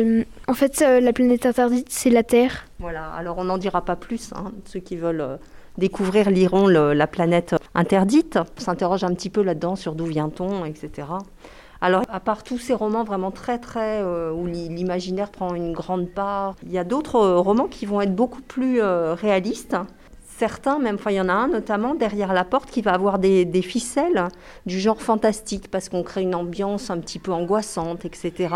en 0.47 0.53
fait, 0.53 0.79
la 0.79 1.13
planète 1.13 1.45
interdite, 1.45 1.87
c'est 1.89 2.09
la 2.09 2.23
Terre. 2.23 2.65
Voilà, 2.79 3.05
alors 3.11 3.37
on 3.37 3.45
n'en 3.45 3.57
dira 3.57 3.83
pas 3.83 3.95
plus. 3.95 4.31
Hein. 4.35 4.51
Ceux 4.65 4.79
qui 4.79 4.95
veulent 4.95 5.39
découvrir 5.77 6.29
liront 6.29 6.67
la 6.67 7.07
planète 7.07 7.55
interdite. 7.75 8.37
On 8.37 8.61
s'interroge 8.61 9.03
un 9.03 9.13
petit 9.13 9.29
peu 9.29 9.41
là-dedans 9.41 9.75
sur 9.75 9.95
d'où 9.95 10.05
vient-on, 10.05 10.65
etc. 10.65 11.07
Alors, 11.81 12.03
à 12.09 12.19
part 12.19 12.43
tous 12.43 12.57
ces 12.57 12.73
romans 12.73 13.03
vraiment 13.03 13.31
très, 13.31 13.57
très, 13.57 14.01
euh, 14.01 14.31
où 14.31 14.45
l'imaginaire 14.45 15.29
prend 15.29 15.55
une 15.55 15.71
grande 15.71 16.09
part, 16.09 16.55
il 16.63 16.71
y 16.71 16.77
a 16.77 16.83
d'autres 16.83 17.15
euh, 17.15 17.37
romans 17.39 17.67
qui 17.67 17.85
vont 17.85 18.01
être 18.01 18.13
beaucoup 18.13 18.41
plus 18.41 18.81
euh, 18.81 19.13
réalistes. 19.13 19.77
Certains, 20.25 20.79
même, 20.79 20.95
enfin, 20.95 21.11
il 21.11 21.15
y 21.15 21.21
en 21.21 21.29
a 21.29 21.33
un 21.33 21.47
notamment 21.47 21.95
derrière 21.95 22.33
la 22.33 22.43
porte 22.43 22.69
qui 22.69 22.81
va 22.81 22.93
avoir 22.93 23.19
des, 23.19 23.61
ficelles 23.61 24.27
du 24.65 24.79
genre 24.79 25.01
fantastique 25.01 25.69
parce 25.69 25.89
qu'on 25.89 26.03
crée 26.03 26.21
une 26.21 26.35
ambiance 26.35 26.89
un 26.89 26.99
petit 26.99 27.19
peu 27.19 27.33
angoissante, 27.33 28.05
etc. 28.05 28.55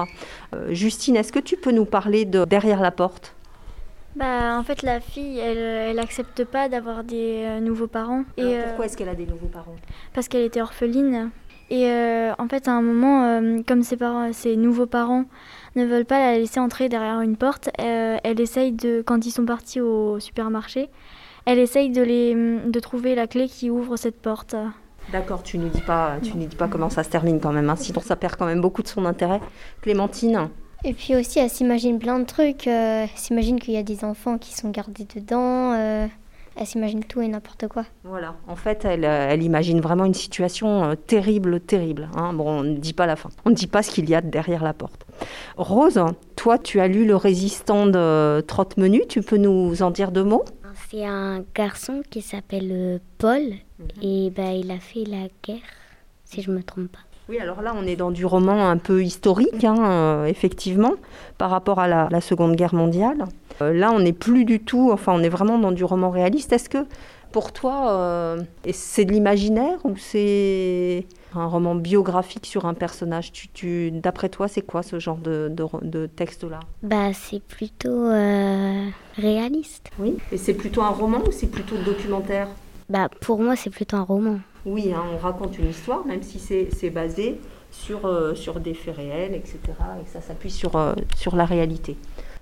Justine, 0.69 1.17
est-ce 1.17 1.33
que 1.33 1.39
tu 1.39 1.57
peux 1.57 1.71
nous 1.71 1.83
parler 1.83 2.23
de 2.23 2.45
derrière 2.45 2.79
la 2.79 2.91
porte? 2.91 3.35
Bah, 4.15 4.57
en 4.57 4.63
fait, 4.63 4.81
la 4.81 5.01
fille, 5.01 5.39
elle 5.39 5.97
n'accepte 5.97 6.45
pas 6.45 6.69
d'avoir 6.69 7.03
des 7.03 7.59
nouveaux 7.59 7.87
parents. 7.87 8.23
Et 8.37 8.59
pourquoi 8.65 8.85
est-ce 8.85 8.95
qu'elle 8.95 9.09
a 9.09 9.15
des 9.15 9.25
nouveaux 9.25 9.47
parents? 9.47 9.75
Parce 10.13 10.29
qu'elle 10.29 10.43
était 10.43 10.61
orpheline. 10.61 11.31
Et 11.69 11.87
euh, 11.87 12.33
en 12.37 12.47
fait, 12.47 12.67
à 12.67 12.71
un 12.71 12.81
moment, 12.81 13.25
euh, 13.25 13.61
comme 13.67 13.83
ses, 13.83 13.97
parents, 13.97 14.31
ses 14.33 14.55
nouveaux 14.55 14.85
parents 14.85 15.25
ne 15.75 15.85
veulent 15.85 16.05
pas 16.05 16.19
la 16.19 16.37
laisser 16.37 16.59
entrer 16.59 16.89
derrière 16.89 17.21
une 17.21 17.37
porte, 17.37 17.69
euh, 17.79 18.17
elle 18.23 18.39
essaye 18.39 18.71
de, 18.71 19.01
quand 19.05 19.25
ils 19.25 19.31
sont 19.31 19.45
partis 19.45 19.81
au 19.81 20.19
supermarché, 20.19 20.89
elle 21.45 21.59
essaye 21.59 21.89
de, 21.89 22.01
les, 22.01 22.35
de 22.35 22.79
trouver 22.79 23.15
la 23.15 23.27
clé 23.27 23.47
qui 23.47 23.69
ouvre 23.69 23.97
cette 23.97 24.21
porte. 24.21 24.55
D'accord, 25.11 25.43
tu 25.43 25.57
ne 25.57 25.67
dis 25.67 25.81
pas, 25.81 26.17
tu 26.21 26.37
ne 26.37 26.45
dis 26.45 26.55
pas 26.55 26.67
comment 26.67 26.89
ça 26.89 27.03
se 27.03 27.09
termine 27.09 27.39
quand 27.39 27.51
même, 27.51 27.69
hein. 27.69 27.75
sinon 27.75 27.99
ça 27.99 28.15
perd 28.15 28.35
quand 28.37 28.45
même 28.45 28.61
beaucoup 28.61 28.81
de 28.81 28.87
son 28.87 29.05
intérêt. 29.05 29.41
Clémentine. 29.81 30.49
Et 30.85 30.93
puis 30.93 31.15
aussi, 31.15 31.39
elle 31.39 31.49
s'imagine 31.49 31.97
plein 31.97 32.19
de 32.19 32.25
trucs. 32.25 32.67
elle 32.67 33.09
s'imagine 33.15 33.59
qu'il 33.59 33.73
y 33.73 33.77
a 33.77 33.83
des 33.83 34.03
enfants 34.05 34.37
qui 34.37 34.53
sont 34.53 34.69
gardés 34.69 35.07
dedans 35.15 35.73
elle 36.55 36.67
s'imagine 36.67 37.03
tout 37.03 37.21
et 37.21 37.27
n'importe 37.27 37.67
quoi. 37.67 37.85
Voilà, 38.03 38.35
en 38.47 38.55
fait, 38.55 38.85
elle, 38.85 39.05
euh, 39.05 39.27
elle 39.29 39.41
imagine 39.41 39.81
vraiment 39.81 40.05
une 40.05 40.13
situation 40.13 40.83
euh, 40.83 40.95
terrible, 40.95 41.59
terrible. 41.59 42.09
Hein. 42.15 42.33
Bon, 42.33 42.59
on 42.59 42.63
ne 42.63 42.77
dit 42.77 42.93
pas 42.93 43.07
la 43.07 43.15
fin. 43.15 43.29
On 43.45 43.49
ne 43.49 43.55
dit 43.55 43.67
pas 43.67 43.81
ce 43.81 43.91
qu'il 43.91 44.09
y 44.09 44.15
a 44.15 44.21
derrière 44.21 44.63
la 44.63 44.73
porte. 44.73 45.05
Rose, 45.57 45.99
toi, 46.35 46.57
tu 46.59 46.79
as 46.79 46.87
lu 46.87 47.05
Le 47.05 47.15
Résistant 47.15 47.87
de 47.87 48.41
Trotte 48.41 48.77
Menu. 48.77 49.03
Tu 49.09 49.21
peux 49.21 49.37
nous 49.37 49.81
en 49.81 49.89
dire 49.89 50.11
deux 50.11 50.23
mots? 50.23 50.45
C'est 50.89 51.05
un 51.05 51.43
garçon 51.55 52.03
qui 52.09 52.21
s'appelle 52.21 52.69
euh, 52.71 52.99
Paul 53.17 53.41
mhm. 53.41 53.87
et 54.01 54.29
bah, 54.29 54.51
il 54.53 54.69
a 54.69 54.79
fait 54.79 55.05
la 55.05 55.27
guerre, 55.43 55.61
si 56.23 56.43
je 56.43 56.51
ne 56.51 56.57
me 56.57 56.63
trompe 56.63 56.91
pas. 56.91 56.99
Oui, 57.29 57.39
alors 57.39 57.61
là, 57.61 57.73
on 57.75 57.87
est 57.87 57.95
dans 57.95 58.11
du 58.11 58.25
roman 58.25 58.69
un 58.69 58.77
peu 58.77 59.01
historique, 59.01 59.63
hein, 59.63 60.25
effectivement, 60.25 60.91
par 61.37 61.51
rapport 61.51 61.79
à 61.79 61.87
la 61.87 62.21
Seconde 62.21 62.57
Guerre 62.57 62.75
mondiale. 62.75 63.25
Euh, 63.61 63.73
là, 63.73 63.91
on 63.91 63.99
n'est 63.99 64.13
plus 64.13 64.45
du 64.45 64.59
tout, 64.59 64.91
enfin, 64.91 65.13
on 65.15 65.23
est 65.23 65.29
vraiment 65.29 65.57
dans 65.57 65.71
du 65.71 65.83
roman 65.83 66.09
réaliste. 66.09 66.53
Est-ce 66.53 66.69
que 66.69 66.85
pour 67.31 67.51
toi, 67.51 67.91
euh, 67.91 68.41
c'est 68.71 69.05
de 69.05 69.11
l'imaginaire 69.11 69.79
ou 69.83 69.95
c'est 69.97 71.05
un 71.35 71.45
roman 71.45 71.75
biographique 71.75 72.45
sur 72.45 72.65
un 72.65 72.73
personnage? 72.73 73.31
Tu, 73.31 73.91
D'après 73.91 74.29
toi, 74.29 74.47
c'est 74.47 74.61
quoi 74.61 74.83
ce 74.83 74.99
genre 74.99 75.17
de, 75.17 75.51
de, 75.81 76.05
texte-là? 76.07 76.59
Bah, 76.81 77.13
c'est 77.13 77.41
plutôt 77.41 78.07
euh, 78.07 78.87
réaliste. 79.15 79.89
Oui, 79.99 80.17
et 80.31 80.37
c'est 80.37 80.53
plutôt 80.53 80.81
un 80.81 80.89
roman 80.89 81.19
ou 81.27 81.31
c'est 81.31 81.47
plutôt 81.47 81.75
documentaire? 81.77 82.47
Bah, 82.89 83.09
pour 83.21 83.39
moi, 83.39 83.55
c'est 83.55 83.69
plutôt 83.69 83.97
un 83.97 84.03
roman. 84.03 84.39
Oui, 84.65 84.93
hein, 84.93 85.03
on 85.13 85.17
raconte 85.17 85.57
une 85.57 85.69
histoire, 85.69 86.05
même 86.05 86.23
si 86.23 86.39
c'est 86.39 86.89
basé 86.89 87.39
sur, 87.71 88.09
sur 88.35 88.59
des 88.59 88.73
faits 88.73 88.95
réels, 88.95 89.33
etc. 89.33 89.59
Et 89.99 90.05
que 90.05 90.09
ça 90.09 90.21
s'appuie 90.21 90.51
sur, 90.51 90.71
sur 91.17 91.35
la 91.35 91.43
réalité. 91.45 91.97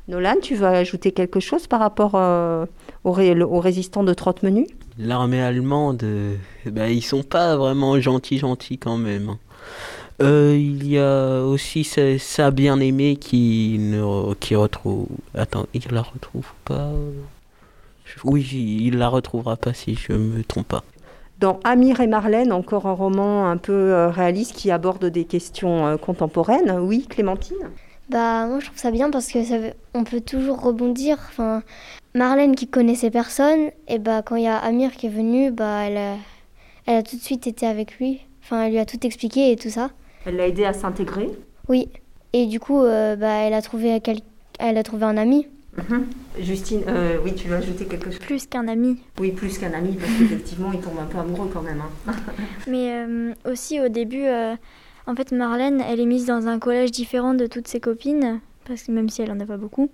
Nolan, 0.08 0.36
tu 0.42 0.56
veux 0.56 0.68
ajouter 0.68 1.12
quelque 1.12 1.40
chose 1.40 1.68
par 1.68 1.80
rapport 1.80 2.14
euh, 2.16 2.66
aux, 3.04 3.12
résistants 3.60 4.04
de 4.04 4.14
Trotte 4.14 4.44
Menu 4.44 4.68
L'armée 4.98 5.42
allemande, 5.42 6.04
euh, 6.04 6.36
ben, 6.66 6.88
ils 6.88 7.04
sont 7.04 7.24
pas 7.24 7.56
vraiment 7.56 8.00
gentils, 8.00 8.40
gentils 8.40 8.78
quand 8.78 8.98
même. 8.98 9.30
Hein. 9.30 9.40
Euh, 10.22 10.56
il 10.56 10.88
y 10.88 11.00
a 11.00 11.42
aussi 11.44 11.84
sa, 11.84 12.52
bien-aimée 12.52 13.16
qui, 13.16 13.78
ne, 13.80 14.34
qui 14.36 14.56
retrouve. 14.56 15.08
Attends, 15.34 15.66
il 15.74 15.84
la 15.92 16.02
retrouve 16.02 16.48
pas? 16.66 16.92
Oui, 18.24 18.48
il 18.52 18.98
la 18.98 19.08
retrouvera 19.08 19.56
pas 19.56 19.74
si 19.74 19.96
je 19.96 20.14
me 20.14 20.44
trompe 20.44 20.68
pas. 20.68 20.84
Dans 21.40 21.60
Amir 21.64 22.02
et 22.02 22.08
Marlène, 22.08 22.52
encore 22.52 22.86
un 22.86 22.92
roman 22.92 23.50
un 23.50 23.58
peu 23.58 24.08
réaliste 24.10 24.56
qui 24.56 24.70
aborde 24.70 25.06
des 25.06 25.26
questions 25.26 25.98
contemporaines. 25.98 26.78
Oui, 26.80 27.08
Clémentine? 27.10 27.70
Bah 28.12 28.46
moi 28.48 28.60
je 28.60 28.66
trouve 28.66 28.78
ça 28.78 28.92
bien 28.92 29.10
parce 29.10 29.28
que 29.32 29.44
ça, 29.44 29.56
on 29.94 30.04
peut 30.04 30.22
toujours 30.22 30.62
rebondir. 30.62 31.18
Enfin, 31.30 31.64
Marlène 32.14 32.56
qui 32.56 32.68
connaissait 32.68 33.10
personne, 33.12 33.70
et 33.88 34.00
bah 34.00 34.22
quand 34.22 34.36
il 34.36 34.44
y 34.44 34.48
a 34.48 34.58
Amir 34.58 34.92
qui 34.92 35.08
est 35.08 35.10
venu, 35.10 35.52
bah 35.52 35.84
elle 35.86 35.98
a, 35.98 36.16
elle 36.86 36.98
a 36.98 37.04
tout 37.04 37.16
de 37.16 37.22
suite 37.22 37.48
été 37.48 37.66
avec 37.66 37.98
lui. 37.98 38.20
Enfin, 38.44 38.64
elle 38.64 38.72
lui 38.74 38.80
a 38.80 38.86
tout 38.86 39.00
expliqué 39.06 39.52
et 39.52 39.56
tout 39.56 39.70
ça. 39.70 39.92
Elle 40.26 40.36
l'a 40.36 40.48
aidé 40.48 40.66
à 40.66 40.74
s'intégrer? 40.74 41.30
Oui. 41.70 41.90
Et 42.34 42.46
du 42.48 42.60
coup, 42.60 42.82
euh, 42.84 43.16
bah 43.16 43.34
elle 43.44 43.54
a 43.54 43.62
trouvé 43.62 44.00
quel- 44.02 44.20
elle 44.60 44.78
a 44.78 44.84
trouvé 44.84 45.04
un 45.06 45.18
ami. 45.18 45.48
Justine, 46.38 46.82
euh, 46.88 47.18
oui, 47.24 47.34
tu 47.34 47.48
veux 47.48 47.56
ajouter 47.56 47.86
quelque 47.86 48.12
chose? 48.12 48.20
Plus 48.20 48.46
qu'un 48.46 48.68
ami. 48.68 48.98
Oui, 49.20 49.32
plus 49.32 49.58
qu'un 49.58 49.72
ami, 49.74 49.94
parce 49.94 50.12
qu'effectivement, 50.12 50.72
il 50.74 50.80
tombe 50.82 51.00
un 51.00 51.06
peu 51.06 51.18
amoureux 51.18 51.50
quand 51.54 51.62
même. 51.62 51.82
hein. 52.08 52.14
Mais 52.68 52.92
euh, 52.92 53.34
aussi 53.50 53.80
au 53.80 53.88
début, 53.88 54.26
euh, 54.26 54.56
en 55.08 55.16
fait, 55.16 55.32
Marlène, 55.32 55.82
elle 55.88 56.00
est 56.00 56.06
mise 56.06 56.26
dans 56.26 56.48
un 56.48 56.60
collège 56.60 56.92
différent 56.92 57.34
de 57.34 57.46
toutes 57.48 57.68
ses 57.68 57.80
copines, 57.80 58.40
parce 58.68 58.84
que 58.84 58.92
même 58.92 59.10
si 59.10 59.22
elle 59.22 59.32
en 59.32 59.40
a 59.40 59.46
pas 59.46 59.58
beaucoup. 59.58 59.90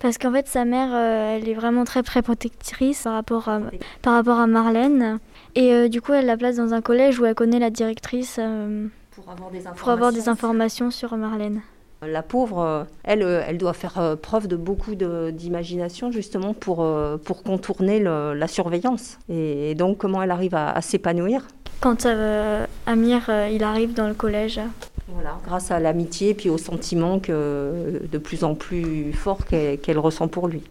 Parce 0.00 0.16
qu'en 0.16 0.32
fait, 0.32 0.46
sa 0.46 0.64
mère, 0.64 0.90
euh, 0.92 1.36
elle 1.36 1.48
est 1.48 1.54
vraiment 1.54 1.84
très 1.84 2.02
très 2.04 2.22
protectrice 2.22 3.02
par 3.02 3.14
rapport 3.14 3.48
à, 3.48 3.60
par 4.00 4.14
rapport 4.14 4.38
à 4.38 4.46
Marlène. 4.46 5.18
Et 5.56 5.72
euh, 5.72 5.88
du 5.88 6.00
coup, 6.00 6.12
elle 6.12 6.26
la 6.26 6.36
place 6.36 6.56
dans 6.56 6.72
un 6.72 6.80
collège 6.80 7.18
où 7.18 7.24
elle 7.26 7.34
connaît 7.34 7.58
la 7.58 7.70
directrice 7.70 8.36
euh, 8.38 8.86
Pour 9.10 9.28
avoir 9.28 9.50
des 9.50 9.58
pour 9.76 9.88
avoir 9.88 10.12
des 10.12 10.28
informations 10.28 10.90
sur 10.92 11.16
Marlène. 11.16 11.62
La 12.00 12.22
pauvre, 12.22 12.86
elle, 13.02 13.22
elle 13.22 13.58
doit 13.58 13.72
faire 13.72 14.16
preuve 14.22 14.46
de 14.46 14.54
beaucoup 14.54 14.94
d'imagination 14.94 16.12
justement 16.12 16.54
pour, 16.54 16.86
pour 17.24 17.42
contourner 17.42 17.98
le- 17.98 18.34
la 18.34 18.46
surveillance. 18.46 19.18
Et, 19.28 19.72
et 19.72 19.74
donc, 19.74 19.98
comment 19.98 20.22
elle 20.22 20.30
arrive 20.30 20.54
à, 20.54 20.70
à 20.70 20.80
s'épanouir? 20.80 21.48
Quand 21.80 22.06
euh, 22.06 22.66
Amir, 22.86 23.26
euh, 23.28 23.48
il 23.52 23.62
arrive 23.62 23.94
dans 23.94 24.08
le 24.08 24.14
collège. 24.14 24.60
Voilà, 25.06 25.38
grâce 25.46 25.70
à 25.70 25.78
l'amitié 25.78 26.34
puis 26.34 26.50
au 26.50 26.58
sentiment 26.58 27.20
que, 27.20 28.02
de 28.10 28.18
plus 28.18 28.42
en 28.42 28.54
plus 28.54 29.12
fort 29.12 29.44
qu'elle 29.46 29.98
ressent 29.98 30.28
pour 30.28 30.48
lui. 30.48 30.62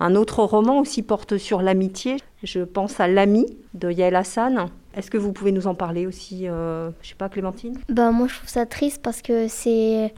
Un 0.00 0.14
autre 0.14 0.42
roman 0.42 0.78
aussi 0.80 1.02
porte 1.02 1.38
sur 1.38 1.60
l'amitié. 1.60 2.16
Je 2.42 2.60
pense 2.60 3.00
à 3.00 3.08
L'ami 3.08 3.46
de 3.74 3.90
Yael 3.90 4.16
Hassan. 4.16 4.68
Est-ce 4.96 5.10
que 5.10 5.18
vous 5.18 5.32
pouvez 5.32 5.50
nous 5.50 5.66
en 5.66 5.74
parler 5.74 6.06
aussi, 6.06 6.48
euh, 6.48 6.90
je 7.02 7.08
sais 7.08 7.14
pas, 7.16 7.28
Clémentine? 7.28 7.76
Bah 7.88 8.10
moi 8.12 8.28
je 8.28 8.36
trouve 8.36 8.48
ça 8.48 8.64
triste 8.64 9.02
parce 9.02 9.22
que 9.22 9.48
c'est 9.48 10.14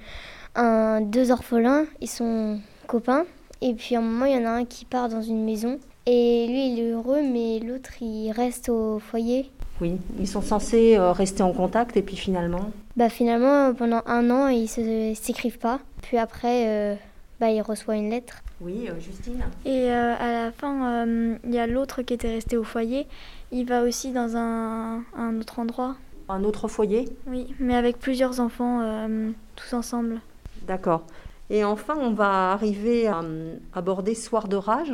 un 0.55 1.01
deux 1.01 1.31
orphelins, 1.31 1.87
ils 2.01 2.09
sont 2.09 2.61
copains 2.87 3.25
et 3.63 3.75
puis 3.75 3.97
à 3.97 4.01
un 4.01 4.03
moment 4.03 4.27
il 4.27 4.35
y 4.35 4.39
en 4.39 4.47
a 4.47 4.51
un 4.51 4.65
qui 4.67 4.85
part 4.85 5.09
dans 5.09 5.23
une 5.23 5.45
maison 5.45 5.79
et 6.05 6.47
lui 6.47 6.73
il 6.73 6.81
est 6.81 6.91
heureux 6.91 7.23
mais 7.23 7.59
l'autre 7.59 7.91
il 8.03 8.33
reste 8.33 8.69
au 8.69 8.99
foyer. 8.99 9.51
Oui, 9.81 9.99
ils 10.19 10.29
sont 10.29 10.41
censés 10.43 10.97
euh, 10.97 11.13
rester 11.13 11.43
en 11.43 11.53
contact 11.53 11.97
et 11.97 12.03
puis 12.03 12.17
finalement. 12.17 12.71
Bah 12.97 13.09
finalement 13.11 13.75
pendant 13.75 14.03
un 14.07 14.31
an 14.31 14.49
ils 14.49 14.69
se 14.69 15.13
s'écrivent 15.15 15.59
pas. 15.59 15.81
Puis 16.03 16.17
après 16.19 16.67
euh, 16.67 16.95
bah 17.41 17.51
il 17.51 17.61
reçoit 17.61 17.97
une 17.97 18.11
lettre. 18.11 18.43
Oui, 18.63 18.89
euh, 18.89 18.99
Justine 18.99 19.43
Et 19.67 19.91
euh, 19.91 20.15
à 20.19 20.45
la 20.45 20.51
fin, 20.53 21.05
euh, 21.07 21.37
il 21.45 21.55
y 21.55 21.59
a 21.59 21.67
l'autre 21.67 22.01
qui 22.01 22.15
était 22.15 22.31
resté 22.31 22.57
au 22.57 22.65
foyer. 22.65 23.07
Il 23.53 23.67
va 23.67 23.83
aussi 23.83 24.13
dans 24.13 24.35
un, 24.37 25.03
un 25.17 25.39
autre 25.39 25.59
endroit. 25.59 25.97
Un 26.31 26.43
autre 26.43 26.67
foyer 26.67 27.07
Oui, 27.27 27.55
mais 27.61 27.77
avec 27.77 27.99
plusieurs 27.99 28.41
enfants, 28.41 28.81
euh, 28.81 29.31
tous 29.57 29.75
ensemble. 29.75 30.21
D'accord. 30.67 31.03
Et 31.51 31.65
enfin, 31.65 31.95
on 32.01 32.11
va 32.13 32.53
arriver 32.53 33.07
à 33.07 33.21
euh, 33.21 33.57
aborder 33.75 34.15
Soir 34.15 34.49
de 34.49 34.57
rage. 34.57 34.93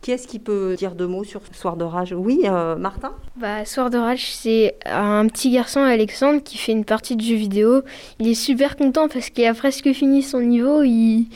Qui 0.00 0.12
est-ce 0.12 0.28
qui 0.28 0.38
peut 0.38 0.76
dire 0.76 0.94
deux 0.94 1.06
mots 1.06 1.24
sur 1.24 1.42
Soir 1.52 1.76
de 1.76 1.84
rage? 1.84 2.14
Oui, 2.16 2.42
euh, 2.44 2.76
Martin? 2.76 3.12
Bah, 3.36 3.64
Soir 3.64 3.90
de 3.90 3.98
Rage, 3.98 4.32
c'est 4.32 4.76
un 4.86 5.26
petit 5.26 5.50
garçon, 5.50 5.80
Alexandre, 5.80 6.42
qui 6.42 6.56
fait 6.56 6.72
une 6.72 6.84
partie 6.84 7.16
de 7.16 7.22
jeu 7.22 7.34
vidéo. 7.34 7.82
Il 8.20 8.28
est 8.28 8.34
super 8.34 8.76
content 8.76 9.08
parce 9.08 9.30
qu'il 9.30 9.44
a 9.44 9.54
presque 9.54 9.92
fini 9.92 10.22
son 10.22 10.40
niveau, 10.40 10.82
il, 10.82 11.26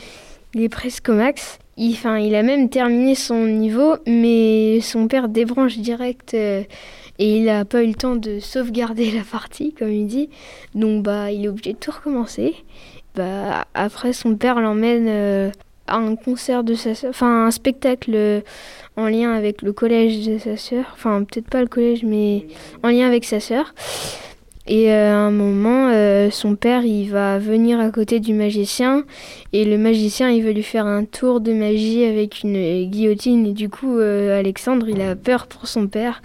est 0.55 0.69
presque 0.69 1.09
au 1.09 1.13
max. 1.13 1.59
Il, 1.75 1.97
il 2.21 2.35
a 2.35 2.43
même 2.43 2.69
terminé 2.69 3.15
son 3.15 3.45
niveau, 3.47 3.95
mais 4.07 4.79
son 4.81 5.07
père 5.07 5.27
débranche 5.27 5.77
direct 5.77 6.33
euh, 6.33 6.63
et 7.19 7.37
il 7.37 7.45
n'a 7.45 7.65
pas 7.65 7.83
eu 7.83 7.87
le 7.87 7.95
temps 7.95 8.15
de 8.15 8.39
sauvegarder 8.39 9.11
la 9.17 9.23
partie, 9.23 9.73
comme 9.73 9.91
il 9.91 10.07
dit. 10.07 10.29
Donc, 10.73 11.03
bah, 11.03 11.31
il 11.31 11.45
est 11.45 11.47
obligé 11.47 11.73
de 11.73 11.77
tout 11.77 11.91
recommencer. 11.91 12.55
Bah, 13.15 13.65
après, 13.73 14.13
son 14.13 14.35
père 14.35 14.59
l'emmène 14.59 15.07
euh, 15.07 15.51
un 15.87 16.15
concert 16.15 16.63
de 16.63 16.75
sa 16.75 16.95
sœur, 16.95 17.09
enfin, 17.09 17.47
un 17.47 17.51
spectacle 17.51 18.11
euh, 18.13 18.41
en 18.95 19.07
lien 19.07 19.33
avec 19.33 19.61
le 19.61 19.73
collège 19.73 20.25
de 20.25 20.37
sa 20.37 20.57
sœur. 20.57 20.85
Enfin, 20.93 21.23
peut-être 21.23 21.49
pas 21.49 21.61
le 21.61 21.67
collège, 21.67 22.03
mais 22.03 22.47
en 22.83 22.89
lien 22.89 23.07
avec 23.07 23.25
sa 23.25 23.39
sœur. 23.39 23.73
Et 24.65 24.93
euh, 24.93 25.11
à 25.13 25.17
un 25.17 25.31
moment, 25.31 25.89
euh, 25.91 26.29
son 26.31 26.55
père, 26.55 26.85
il 26.85 27.09
va 27.09 27.37
venir 27.37 27.81
à 27.81 27.89
côté 27.89 28.21
du 28.21 28.33
magicien. 28.33 29.03
Et 29.51 29.65
le 29.65 29.77
magicien, 29.77 30.29
il 30.29 30.41
veut 30.41 30.53
lui 30.53 30.63
faire 30.63 30.85
un 30.85 31.03
tour 31.03 31.41
de 31.41 31.51
magie 31.51 32.05
avec 32.05 32.43
une 32.43 32.85
guillotine. 32.89 33.45
Et 33.45 33.51
du 33.51 33.67
coup, 33.67 33.97
euh, 33.97 34.39
Alexandre, 34.39 34.87
il 34.87 35.01
a 35.01 35.17
peur 35.17 35.47
pour 35.47 35.67
son 35.67 35.87
père. 35.87 36.21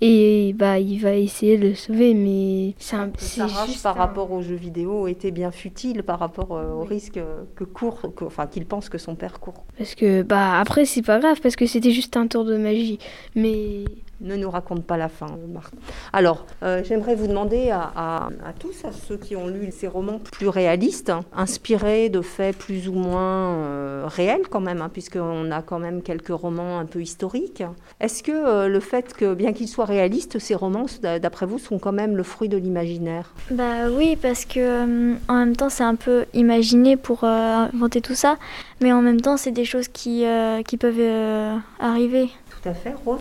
Et 0.00 0.52
bah, 0.58 0.80
il 0.80 0.98
va 0.98 1.14
essayer 1.14 1.58
de 1.58 1.68
le 1.68 1.74
sauver. 1.76 2.12
Mais 2.14 2.74
c'est 2.78 2.96
un 2.96 3.46
rage 3.46 3.68
juste 3.68 3.84
par 3.84 3.96
un- 3.96 4.00
rapport 4.00 4.32
aux 4.32 4.42
jeux 4.42 4.56
vidéo 4.56 5.06
était 5.06 5.30
bien 5.30 5.52
futile 5.52 6.02
par 6.02 6.18
rapport 6.18 6.56
euh, 6.56 6.72
au 6.72 6.82
risque 6.82 7.20
que 7.54 7.64
court, 7.64 8.00
que- 8.16 8.24
enfin 8.24 8.46
qu'il 8.48 8.66
pense 8.66 8.88
que 8.88 8.98
son 8.98 9.14
père 9.14 9.38
court. 9.38 9.64
Parce 9.78 9.94
que, 9.94 10.22
bah, 10.22 10.58
après, 10.58 10.86
c'est 10.86 11.02
pas 11.02 11.20
grave, 11.20 11.40
parce 11.40 11.54
que 11.54 11.66
c'était 11.66 11.92
juste 11.92 12.16
un 12.16 12.26
tour 12.26 12.44
de 12.44 12.56
magie. 12.56 12.98
Mais 13.36 13.84
Ne 14.22 14.34
nous 14.36 14.50
raconte 14.50 14.84
pas 14.84 14.96
la 14.96 15.10
fin, 15.10 15.26
Marc. 15.52 15.74
Alors, 16.14 16.46
euh, 16.62 16.82
j'aimerais 16.82 17.14
vous 17.14 17.26
demander 17.26 17.68
à, 17.70 17.92
à- 17.94 18.28
à 18.46 18.52
tous, 18.58 18.84
à 18.86 18.92
ceux 18.92 19.18
qui 19.18 19.36
ont 19.36 19.46
lu 19.46 19.68
ces 19.70 19.88
romans 19.88 20.20
plus 20.32 20.48
réalistes, 20.48 21.10
hein, 21.10 21.20
inspirés 21.34 22.08
de 22.08 22.22
faits 22.22 22.56
plus 22.56 22.88
ou 22.88 22.94
moins 22.94 23.52
euh, 23.56 24.04
réels 24.06 24.48
quand 24.50 24.60
même, 24.60 24.80
hein, 24.80 24.88
puisqu'on 24.90 25.50
a 25.50 25.60
quand 25.60 25.78
même 25.78 26.00
quelques 26.00 26.28
romans 26.28 26.78
un 26.78 26.86
peu 26.86 27.02
historiques. 27.02 27.62
Est-ce 28.00 28.22
que 28.22 28.32
euh, 28.32 28.68
le 28.68 28.80
fait 28.80 29.12
que, 29.12 29.34
bien 29.34 29.52
qu'ils 29.52 29.68
soient 29.68 29.84
réalistes, 29.84 30.38
ces 30.38 30.54
romans, 30.54 30.86
d'après 31.02 31.44
vous, 31.44 31.58
sont 31.58 31.78
quand 31.78 31.92
même 31.92 32.16
le 32.16 32.22
fruit 32.22 32.48
de 32.48 32.56
l'imaginaire? 32.56 33.34
Bah 33.50 33.90
oui, 33.90 34.16
parce 34.16 34.46
que 34.46 34.60
euh, 34.60 35.14
en 35.28 35.34
même 35.34 35.56
temps, 35.56 35.68
c'est 35.68 35.84
un 35.84 35.94
peu 35.94 36.24
imaginé 36.32 36.96
pour 36.96 37.24
euh, 37.24 37.66
inventer 37.74 38.00
tout 38.00 38.14
ça, 38.14 38.38
mais 38.80 38.92
en 38.94 39.02
même 39.02 39.20
temps, 39.20 39.36
c'est 39.36 39.50
des 39.52 39.66
choses 39.66 39.88
qui, 39.88 40.24
euh, 40.24 40.62
qui 40.62 40.78
peuvent 40.78 40.94
euh, 40.98 41.54
arriver. 41.78 42.30
Tout 42.62 42.68
à 42.70 42.72
fait, 42.72 42.94
Rose 43.04 43.20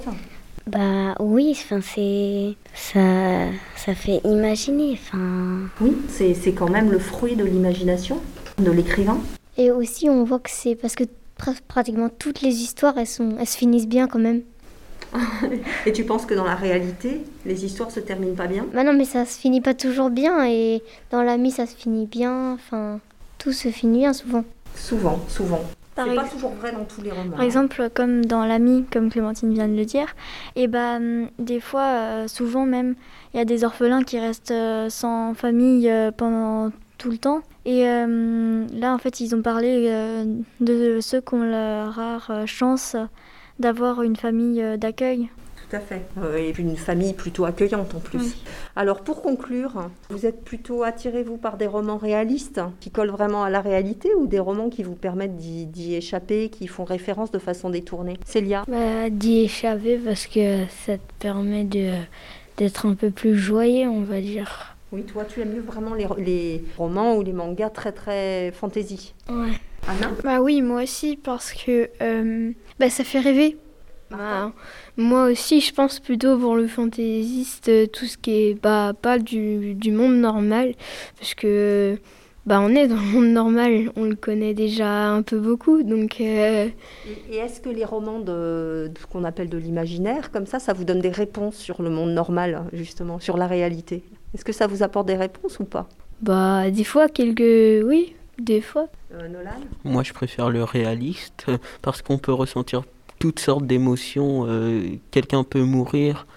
Bah 0.67 1.13
oui, 1.19 1.51
enfin 1.51 1.79
c'est 1.81 2.55
ça 2.73 3.47
ça 3.75 3.93
fait 3.93 4.19
imaginer, 4.23 4.93
enfin 4.93 5.69
Oui, 5.79 5.95
c'est 6.09 6.33
c'est 6.33 6.53
quand 6.53 6.69
même 6.69 6.91
le 6.91 6.97
fruit 6.99 7.35
de 7.35 7.43
l'imagination 7.45 8.19
de 8.57 8.71
l'écrivain. 8.71 9.19
Et 9.57 9.69
aussi 9.71 10.09
on 10.09 10.23
voit 10.23 10.39
que 10.39 10.49
c'est 10.49 10.75
parce 10.75 10.95
que 10.95 11.03
pr- 11.39 11.59
pratiquement 11.67 12.09
toutes 12.09 12.41
les 12.41 12.55
histoires 12.55 12.97
elles 12.97 13.05
sont 13.07 13.35
elles 13.39 13.45
se 13.47 13.57
finissent 13.57 13.87
bien 13.87 14.07
quand 14.07 14.19
même. 14.19 14.41
Et 15.85 15.93
tu 15.93 16.03
penses 16.03 16.25
que 16.25 16.33
dans 16.33 16.43
la 16.43 16.55
réalité, 16.55 17.21
les 17.45 17.63
histoires 17.63 17.91
se 17.91 17.99
terminent 17.99 18.35
pas 18.35 18.47
bien? 18.47 18.65
Bah 18.73 18.83
non 18.83 18.93
mais 18.93 19.05
ça 19.05 19.23
se 19.25 19.37
finit 19.39 19.61
pas 19.61 19.75
toujours 19.75 20.09
bien 20.09 20.45
et 20.47 20.81
dans 21.11 21.21
l'ami 21.21 21.51
ça 21.51 21.67
se 21.67 21.75
finit 21.75 22.07
bien, 22.07 22.53
enfin 22.53 22.99
tout 23.37 23.53
se 23.53 23.69
finit 23.69 23.99
bien 23.99 24.13
souvent. 24.13 24.43
Souvent, 24.75 25.19
souvent. 25.29 25.61
Par, 25.95 26.07
C'est 26.07 26.15
pas 26.15 26.27
toujours 26.27 26.51
vrai 26.51 26.73
dans 26.73 26.83
tous 26.83 27.01
les 27.01 27.11
romans. 27.11 27.31
par 27.31 27.41
exemple, 27.41 27.89
comme 27.93 28.25
dans 28.25 28.45
L'ami, 28.45 28.85
comme 28.91 29.09
Clémentine 29.09 29.53
vient 29.53 29.67
de 29.67 29.75
le 29.75 29.85
dire, 29.85 30.13
et 30.57 30.67
bah 30.67 30.97
hum, 30.97 31.29
des 31.39 31.61
fois, 31.61 31.83
euh, 31.83 32.27
souvent 32.27 32.65
même, 32.65 32.95
il 33.33 33.37
y 33.37 33.39
a 33.39 33.45
des 33.45 33.63
orphelins 33.63 34.03
qui 34.03 34.19
restent 34.19 34.51
euh, 34.51 34.89
sans 34.89 35.33
famille 35.33 35.89
euh, 35.89 36.11
pendant 36.11 36.71
tout 36.97 37.09
le 37.09 37.17
temps. 37.17 37.41
Et 37.65 37.83
là, 37.83 38.93
en 38.93 38.97
fait, 38.99 39.19
ils 39.21 39.33
ont 39.35 39.41
parlé 39.41 39.91
de 40.59 40.99
ceux 41.01 41.19
qui 41.19 41.33
ont 41.33 41.43
la 41.43 41.89
rare 41.89 42.43
chance 42.45 42.95
d'avoir 43.57 44.03
une 44.03 44.15
famille 44.15 44.63
d'accueil. 44.77 45.29
Tout 45.69 45.75
à 45.77 45.79
fait. 45.79 46.01
Euh, 46.21 46.37
et 46.37 46.51
puis 46.51 46.63
une 46.63 46.77
famille 46.77 47.13
plutôt 47.13 47.45
accueillante 47.45 47.95
en 47.95 47.99
plus. 47.99 48.19
Oui. 48.19 48.35
Alors 48.75 49.01
pour 49.01 49.21
conclure, 49.21 49.89
vous 50.09 50.25
êtes 50.25 50.43
plutôt 50.43 50.83
attiré, 50.83 51.23
vous, 51.23 51.37
par 51.37 51.57
des 51.57 51.67
romans 51.67 51.97
réalistes 51.97 52.61
qui 52.79 52.91
collent 52.91 53.09
vraiment 53.09 53.43
à 53.43 53.49
la 53.49 53.61
réalité 53.61 54.13
ou 54.13 54.27
des 54.27 54.39
romans 54.39 54.69
qui 54.69 54.83
vous 54.83 54.95
permettent 54.95 55.37
d'y 55.37 55.95
échapper, 55.95 56.49
qui 56.49 56.67
font 56.67 56.83
référence 56.83 57.31
de 57.31 57.39
façon 57.39 57.69
détournée? 57.69 58.17
Célia? 58.25 58.63
Bah, 58.67 59.09
d'y 59.09 59.41
échapper 59.41 59.97
parce 59.97 60.27
que 60.27 60.65
ça 60.85 60.97
te 60.97 61.13
permet 61.19 61.63
de 61.63 61.93
d'être 62.57 62.85
un 62.85 62.95
peu 62.95 63.09
plus 63.09 63.37
joyeux, 63.37 63.89
on 63.89 64.01
va 64.01 64.21
dire. 64.21 64.75
Oui, 64.91 65.03
toi, 65.03 65.25
tu 65.25 65.41
aimes 65.41 65.53
mieux 65.55 65.61
vraiment 65.61 65.93
les, 65.93 66.07
les 66.23 66.63
romans 66.77 67.15
ou 67.15 67.21
les 67.21 67.33
mangas 67.33 67.69
très 67.69 67.91
très 67.91 68.51
fantasy? 68.53 69.13
Ouais. 69.29 69.51
Anna? 69.87 70.11
Bah 70.23 70.41
oui, 70.41 70.61
moi 70.61 70.83
aussi, 70.83 71.17
parce 71.17 71.51
que 71.51 71.89
euh, 72.01 72.51
bah, 72.79 72.89
ça 72.89 73.03
fait 73.03 73.19
rêver. 73.19 73.57
Bah, 74.17 74.51
moi 74.97 75.25
aussi, 75.29 75.61
je 75.61 75.73
pense 75.73 75.99
plutôt 75.99 76.37
pour 76.37 76.55
le 76.55 76.67
fantaisiste, 76.67 77.69
euh, 77.69 77.85
tout 77.87 78.05
ce 78.05 78.17
qui 78.17 78.31
est 78.31 78.61
bah, 78.61 78.93
pas 78.99 79.19
du, 79.19 79.73
du 79.73 79.91
monde 79.91 80.15
normal, 80.15 80.73
parce 81.19 81.33
que 81.33 81.97
bah, 82.45 82.59
on 82.61 82.69
est 82.69 82.87
dans 82.87 82.95
le 82.95 83.01
monde 83.01 83.27
normal, 83.27 83.91
on 83.95 84.03
le 84.03 84.15
connaît 84.15 84.53
déjà 84.53 85.09
un 85.09 85.23
peu 85.23 85.39
beaucoup, 85.39 85.83
donc 85.83 86.17
euh, 86.21 86.67
Et, 87.07 87.35
et 87.35 87.37
est-ce 87.37 87.59
que 87.59 87.69
les 87.69 87.85
romans 87.85 88.19
de, 88.19 88.91
de 88.93 88.99
ce 88.99 89.05
qu'on 89.07 89.23
appelle 89.23 89.49
de 89.49 89.57
l'imaginaire, 89.57 90.31
comme 90.31 90.45
ça, 90.45 90.59
ça 90.59 90.73
vous 90.73 90.83
donne 90.83 90.99
des 90.99 91.09
réponses 91.09 91.55
sur 91.55 91.81
le 91.81 91.89
monde 91.89 92.11
normal, 92.11 92.63
justement, 92.73 93.19
sur 93.19 93.37
la 93.37 93.47
réalité? 93.47 94.03
Est-ce 94.33 94.45
que 94.45 94.53
ça 94.53 94.67
vous 94.67 94.83
apporte 94.83 95.07
des 95.07 95.15
réponses 95.15 95.59
ou 95.59 95.65
pas? 95.65 95.87
Bah, 96.21 96.69
des 96.69 96.83
fois, 96.83 97.09
quelques. 97.09 97.83
Oui, 97.85 98.15
des 98.37 98.61
fois. 98.61 98.87
Euh, 99.13 99.27
Nolan? 99.27 99.51
Moi, 99.83 100.03
je 100.03 100.13
préfère 100.13 100.49
le 100.49 100.63
réaliste 100.63 101.45
parce 101.81 102.01
qu'on 102.01 102.17
peut 102.17 102.33
ressentir 102.33 102.83
toutes 103.19 103.39
sortes 103.39 103.65
d'émotions. 103.65 104.47
Quelqu'un 105.11 105.43
peut 105.43 105.63
mourir 105.63 106.27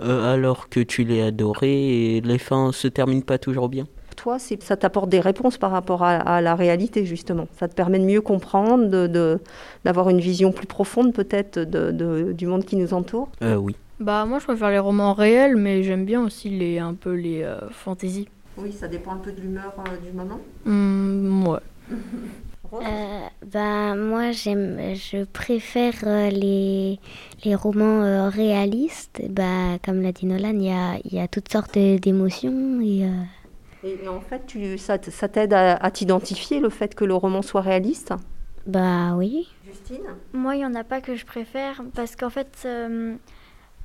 alors 0.00 0.68
que 0.68 0.80
tu 0.80 1.04
l'as 1.04 1.26
adoré 1.26 2.16
et 2.16 2.20
les 2.20 2.38
fins 2.38 2.72
se 2.72 2.88
terminent 2.88 3.22
pas 3.22 3.38
toujours 3.38 3.68
bien 3.68 3.86
toi, 4.22 4.38
ça 4.38 4.76
t'apporte 4.76 5.08
des 5.08 5.18
réponses 5.18 5.58
par 5.58 5.72
rapport 5.72 6.04
à, 6.04 6.40
la 6.40 6.54
réalité, 6.54 7.04
justement. 7.04 7.48
Ça 7.58 7.66
te 7.66 7.74
permet 7.74 7.98
de 7.98 8.04
mieux 8.04 8.20
comprendre, 8.20 8.86
d'avoir 9.84 10.06
de, 10.06 10.10
une 10.12 10.20
vision 10.20 10.52
plus 10.52 10.68
profonde, 10.68 11.12
peut-être, 11.12 11.58
du 11.58 12.46
monde 12.46 12.64
qui 12.64 12.76
nous 12.76 12.94
entoure? 12.94 13.30
Euh, 13.42 13.56
Oui. 13.56 13.74
Bah, 13.98 14.24
moi, 14.24 14.38
je 14.38 14.44
préfère 14.44 14.70
les 14.70 14.78
romans 14.78 15.12
réels, 15.12 15.56
mais 15.56 15.82
j'aime 15.82 16.04
bien 16.04 16.22
aussi 16.22 16.50
les, 16.50 16.78
un 16.78 16.94
peu 16.94 17.14
les 17.14 17.42
euh, 17.42 17.68
fantaisies. 17.70 18.28
Oui, 18.56 18.72
ça 18.72 18.86
dépend 18.86 19.12
un 19.12 19.18
peu 19.18 19.32
de 19.32 19.40
l'humeur 19.40 19.74
euh, 19.78 20.06
du 20.06 20.16
moment 20.16 20.40
mmh, 20.66 21.46
Ouais. 21.48 21.58
bah, 22.72 23.94
moi, 23.94 24.32
j'aime, 24.32 24.94
je 24.94 25.24
préfère 25.24 25.94
les, 26.30 26.98
les 27.44 27.54
romans 27.54 28.30
réalistes. 28.30 29.22
Bah, 29.28 29.78
comme 29.84 30.02
l'a 30.02 30.12
dit 30.12 30.26
Nolan, 30.26 30.54
il 30.54 30.64
y 30.64 30.70
a, 30.70 30.98
y 31.04 31.20
a 31.20 31.28
toutes 31.28 31.50
sortes 31.50 31.78
d'émotions 31.78 32.80
et 32.80 33.06
et, 33.84 34.06
en 34.06 34.20
fait, 34.20 34.46
tu, 34.46 34.78
ça, 34.78 34.98
ça 35.02 35.28
t'aide 35.28 35.52
à, 35.52 35.90
t'identifier 35.90 36.60
le 36.60 36.68
fait 36.68 36.94
que 36.94 37.04
le 37.04 37.14
roman 37.14 37.42
soit 37.42 37.62
réaliste? 37.62 38.12
Bah 38.66 39.14
oui. 39.16 39.48
Justine? 39.66 40.04
Moi, 40.32 40.54
il 40.54 40.58
n'y 40.58 40.66
en 40.66 40.74
a 40.74 40.84
pas 40.84 41.00
que 41.00 41.16
je 41.16 41.26
préfère 41.26 41.82
parce 41.94 42.14
qu'en 42.14 42.30
fait, 42.30 42.62
euh, 42.64 43.16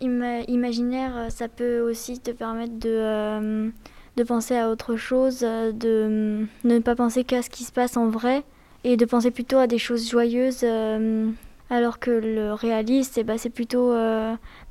imaginaire, 0.01 1.27
ça 1.29 1.47
peut 1.47 1.79
aussi 1.79 2.19
te 2.19 2.29
permettre 2.29 2.77
de, 2.77 2.89
euh, 2.89 3.69
de 4.17 4.23
penser 4.23 4.55
à 4.55 4.69
autre 4.69 4.97
chose, 4.97 5.39
de, 5.39 6.45
ne 6.63 6.79
pas 6.79 6.95
penser 6.95 7.23
qu'à 7.23 7.41
ce 7.41 7.49
qui 7.49 7.63
se 7.63 7.71
passe 7.71 7.97
en 7.97 8.07
vrai 8.07 8.43
et 8.91 8.97
de 8.97 9.05
penser 9.05 9.31
plutôt 9.31 9.57
à 9.57 9.67
des 9.67 9.77
choses 9.77 10.09
joyeuses. 10.09 10.61
Euh, 10.63 11.29
alors 11.69 11.99
que 11.99 12.11
le 12.11 12.53
réaliste, 12.53 13.17
eh 13.17 13.23
ben, 13.23 13.37
c'est 13.37 13.49
plutôt 13.49 13.93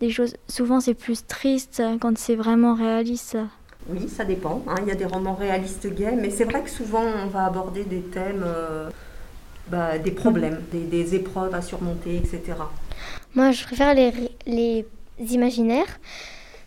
des 0.00 0.08
choses. 0.08 0.34
Souvent, 0.48 0.80
c'est 0.80 0.94
plus 0.94 1.26
triste 1.26 1.82
quand 2.00 2.16
c'est 2.16 2.36
vraiment 2.36 2.74
réaliste. 2.74 3.36
Oui, 3.88 4.08
ça 4.08 4.24
dépend. 4.24 4.62
Hein. 4.66 4.76
Il 4.82 4.88
y 4.88 4.90
a 4.90 4.96
des 4.96 5.04
romans 5.04 5.34
réalistes 5.34 5.86
gays, 5.86 6.16
mais 6.16 6.30
c'est 6.30 6.44
vrai 6.44 6.62
que 6.62 6.70
souvent 6.70 7.02
on 7.02 7.28
va 7.28 7.44
aborder 7.44 7.84
des 7.84 8.00
thèmes, 8.00 8.42
euh, 8.44 8.90
bah, 9.68 9.98
des 9.98 10.10
problèmes, 10.10 10.60
des, 10.72 11.14
épreuves 11.14 11.54
à 11.54 11.62
surmonter, 11.62 12.16
etc. 12.16 12.54
Moi, 13.34 13.52
je 13.52 13.64
préfère 13.64 13.94
les, 13.94 14.12
les 14.46 14.86
imaginaires, 15.32 16.00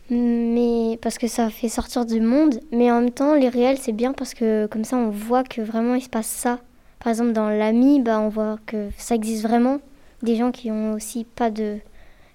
mais 0.10 0.98
parce 1.02 1.18
que 1.18 1.28
ça 1.28 1.50
fait 1.50 1.70
sortir 1.70 2.06
du 2.06 2.22
monde. 2.22 2.60
Mais 2.72 2.90
en 2.90 3.02
même 3.02 3.12
temps, 3.12 3.36
les 3.36 3.50
réels, 3.50 3.80
c'est 3.80 3.92
bien 3.92 4.14
parce 4.14 4.34
que 4.34 4.68
comme 4.68 4.86
ça, 4.86 4.96
on 4.96 5.10
voit 5.10 5.44
que 5.44 5.62
vraiment 5.62 5.96
il 5.96 6.02
se 6.02 6.10
passe 6.10 6.28
ça. 6.28 6.60
Par 7.00 7.10
exemple, 7.10 7.32
dans 7.32 7.50
l'ami, 7.50 8.02
bah, 8.02 8.20
on 8.20 8.30
voit 8.30 8.58
que 8.66 8.90
ça 8.98 9.16
existe 9.16 9.44
vraiment. 9.44 9.80
Des 10.22 10.36
gens 10.36 10.52
qui 10.52 10.70
ont 10.70 10.94
aussi 10.94 11.24
pas 11.24 11.50
de, 11.50 11.78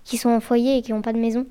qui 0.04 0.16
sont 0.16 0.30
en 0.30 0.40
foyer 0.40 0.78
et 0.78 0.82
qui 0.82 0.92
n'ont 0.92 1.02
pas 1.02 1.12
de 1.12 1.18
maison. 1.18 1.46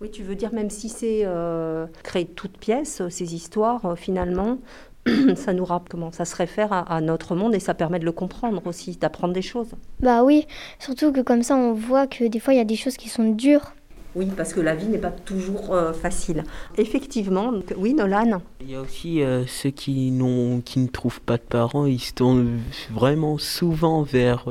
Oui, 0.00 0.10
tu 0.10 0.22
veux 0.22 0.34
dire 0.34 0.52
même 0.52 0.70
si 0.70 0.88
c'est 0.88 1.22
euh, 1.24 1.86
créé 2.02 2.24
de 2.24 2.30
toutes 2.30 2.58
pièces, 2.58 3.02
ces 3.08 3.34
histoires, 3.34 3.84
euh, 3.86 3.94
finalement, 3.94 4.58
ça 5.36 5.52
nous 5.52 5.64
rappelle 5.64 5.88
comment 5.90 6.12
ça 6.12 6.24
se 6.24 6.36
réfère 6.36 6.72
à, 6.72 7.00
notre 7.00 7.34
monde 7.34 7.54
et 7.54 7.60
ça 7.60 7.74
permet 7.74 7.98
de 7.98 8.04
le 8.04 8.12
comprendre 8.12 8.60
aussi, 8.66 8.96
d'apprendre 8.96 9.32
des 9.32 9.42
choses. 9.42 9.70
Bah 10.00 10.24
oui, 10.24 10.46
surtout 10.78 11.12
que 11.12 11.20
comme 11.20 11.42
ça 11.42 11.56
on 11.56 11.72
voit 11.72 12.06
que 12.06 12.24
des 12.24 12.40
fois 12.40 12.54
il 12.54 12.58
y 12.58 12.60
a 12.60 12.64
des 12.64 12.76
choses 12.76 12.96
qui 12.96 13.08
sont 13.08 13.30
dures. 13.30 13.74
Oui, 14.16 14.30
parce 14.36 14.54
que 14.54 14.60
la 14.60 14.74
vie 14.74 14.88
n'est 14.88 14.98
pas 14.98 15.10
toujours 15.10 15.74
euh, 15.74 15.92
facile. 15.92 16.42
Effectivement, 16.78 17.52
oui, 17.76 17.94
Nolan. 17.94 18.40
Il 18.62 18.70
y 18.70 18.74
a 18.74 18.80
aussi 18.80 19.22
ceux 19.46 19.70
qui, 19.70 20.12
qui 20.64 20.78
ne 20.78 20.86
trouvent 20.88 21.20
pas 21.20 21.36
de 21.36 21.42
parents, 21.42 21.86
ils 21.86 22.00
se 22.00 22.14
tournent 22.14 22.58
vraiment 22.90 23.36
souvent 23.36 24.02
vers, 24.02 24.46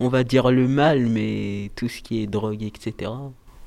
on 0.00 0.08
va 0.08 0.24
dire, 0.24 0.50
le 0.50 0.66
mal, 0.66 1.06
mais 1.06 1.70
tout 1.76 1.88
ce 1.88 2.00
qui 2.00 2.22
est 2.22 2.26
drogue, 2.26 2.62
etc. 2.62 3.10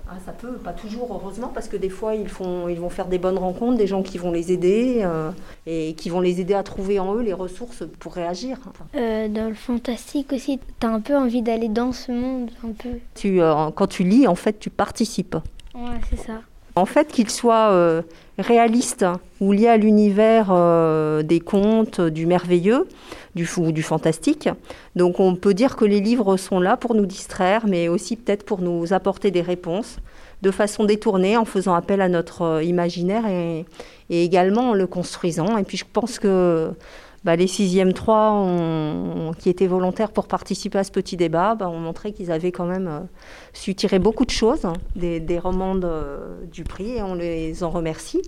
Ah, 0.10 0.16
ça 0.26 0.32
peut, 0.32 0.54
pas 0.54 0.72
toujours, 0.72 1.08
heureusement, 1.12 1.52
parce 1.54 1.68
que 1.68 1.76
des 1.76 1.90
fois, 1.90 2.16
ils, 2.16 2.30
font, 2.30 2.70
ils 2.70 2.80
vont 2.80 2.90
faire 2.90 3.08
des 3.08 3.18
bonnes 3.18 3.38
rencontres, 3.38 3.78
des 3.78 3.88
gens 3.88 4.04
qui 4.04 4.18
vont 4.18 4.32
les 4.32 4.54
aider 4.54 5.02
euh, 5.02 5.32
et 5.66 5.96
qui 5.96 6.10
vont 6.10 6.22
les 6.22 6.40
aider 6.40 6.54
à 6.54 6.64
trouver 6.64 6.98
en 6.98 7.14
eux 7.16 7.22
les 7.22 7.34
ressources 7.34 7.84
pour 8.00 8.14
réagir. 8.14 8.58
Euh, 8.96 9.28
dans 9.28 9.50
le 9.50 9.56
fantastique 9.56 10.32
aussi, 10.32 10.60
tu 10.80 10.88
as 10.88 10.90
un 10.90 11.02
peu 11.02 11.18
envie 11.18 11.42
d'aller 11.42 11.68
dans 11.68 11.92
ce 11.92 12.14
monde, 12.14 12.52
un 12.64 12.72
peu. 12.72 13.00
Tu, 13.16 13.42
euh, 13.42 13.70
quand 13.72 13.88
tu 13.88 14.04
lis, 14.04 14.28
en 14.28 14.36
fait, 14.36 14.60
tu 14.60 14.70
participes. 14.70 15.36
Ouais, 15.76 16.00
c'est 16.10 16.20
ça. 16.20 16.42
En 16.76 16.86
fait, 16.86 17.08
qu'il 17.10 17.30
soit 17.30 18.04
réaliste 18.38 19.06
ou 19.40 19.52
lié 19.52 19.68
à 19.68 19.78
l'univers 19.78 20.54
des 21.24 21.40
contes, 21.40 22.02
du 22.02 22.26
merveilleux, 22.26 22.88
du, 23.36 23.48
ou 23.58 23.72
du 23.72 23.84
fantastique. 23.84 24.50
Donc 24.96 25.20
on 25.20 25.36
peut 25.36 25.54
dire 25.54 25.76
que 25.76 25.86
les 25.86 26.02
livres 26.02 26.38
sont 26.38 26.60
là 26.60 26.78
pour 26.78 26.96
nous 26.96 27.06
distraire, 27.06 27.66
mais 27.68 27.88
aussi 27.88 28.16
peut-être 28.16 28.44
pour 28.44 28.62
nous 28.62 28.94
apporter 28.94 29.32
des 29.32 29.42
réponses 29.42 29.98
de 30.42 30.52
façon 30.52 30.84
détournée, 30.84 31.36
en 31.36 31.46
faisant 31.46 31.74
appel 31.74 32.02
à 32.02 32.10
notre 32.10 32.44
euh, 32.44 32.64
imaginaire 32.64 33.26
et 33.28 33.66
également 34.10 34.70
en 34.70 34.74
le 34.74 34.86
construisant. 34.86 35.58
Et 35.58 35.64
puis 35.64 35.78
je 35.78 35.86
pense 35.92 36.20
que 36.20 36.70
bah, 37.24 37.36
les 37.36 37.48
6e 37.48 37.94
3 37.94 39.34
qui 39.38 39.50
étaient 39.50 39.68
volontaires 39.68 40.12
pour 40.12 40.28
participer 40.28 40.80
à 40.80 40.84
ce 40.84 40.92
petit 40.92 41.18
débat 41.18 41.56
bah, 41.56 41.70
ont 41.70 41.80
montré 41.80 42.12
qu'ils 42.12 42.32
avaient 42.32 42.52
quand 42.52 42.66
même 42.66 42.88
euh, 42.88 43.00
su 43.54 43.76
tirer 43.76 44.00
beaucoup 44.00 44.26
de 44.26 44.32
choses 44.32 44.66
hein, 44.66 44.74
des, 44.96 45.40
romans 45.40 45.76
du 45.76 46.64
prix 46.64 46.98
et 46.98 47.02
on 47.02 47.16
les 47.16 47.64
en 47.64 47.70
remercie. 47.70 48.22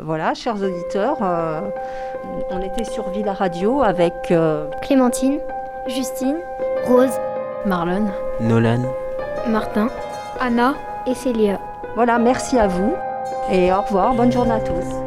Voilà, 0.00 0.34
chers 0.34 0.56
auditeurs, 0.56 1.18
euh, 1.22 1.60
on 2.50 2.60
était 2.62 2.84
sur 2.84 3.10
Villa 3.10 3.32
Radio 3.32 3.82
avec 3.82 4.12
euh, 4.30 4.68
Clémentine, 4.82 5.38
Justine, 5.88 6.36
Rose, 6.86 7.18
Marlon, 7.66 8.06
Nolan, 8.40 8.82
Martin, 9.48 9.88
Anna 10.40 10.74
et 11.06 11.14
Célia. 11.14 11.60
Voilà, 11.94 12.18
merci 12.18 12.58
à 12.58 12.66
vous 12.66 12.94
et 13.50 13.72
au 13.72 13.80
revoir, 13.82 14.14
bonne 14.14 14.32
journée 14.32 14.52
à 14.52 14.60
tous. 14.60 15.01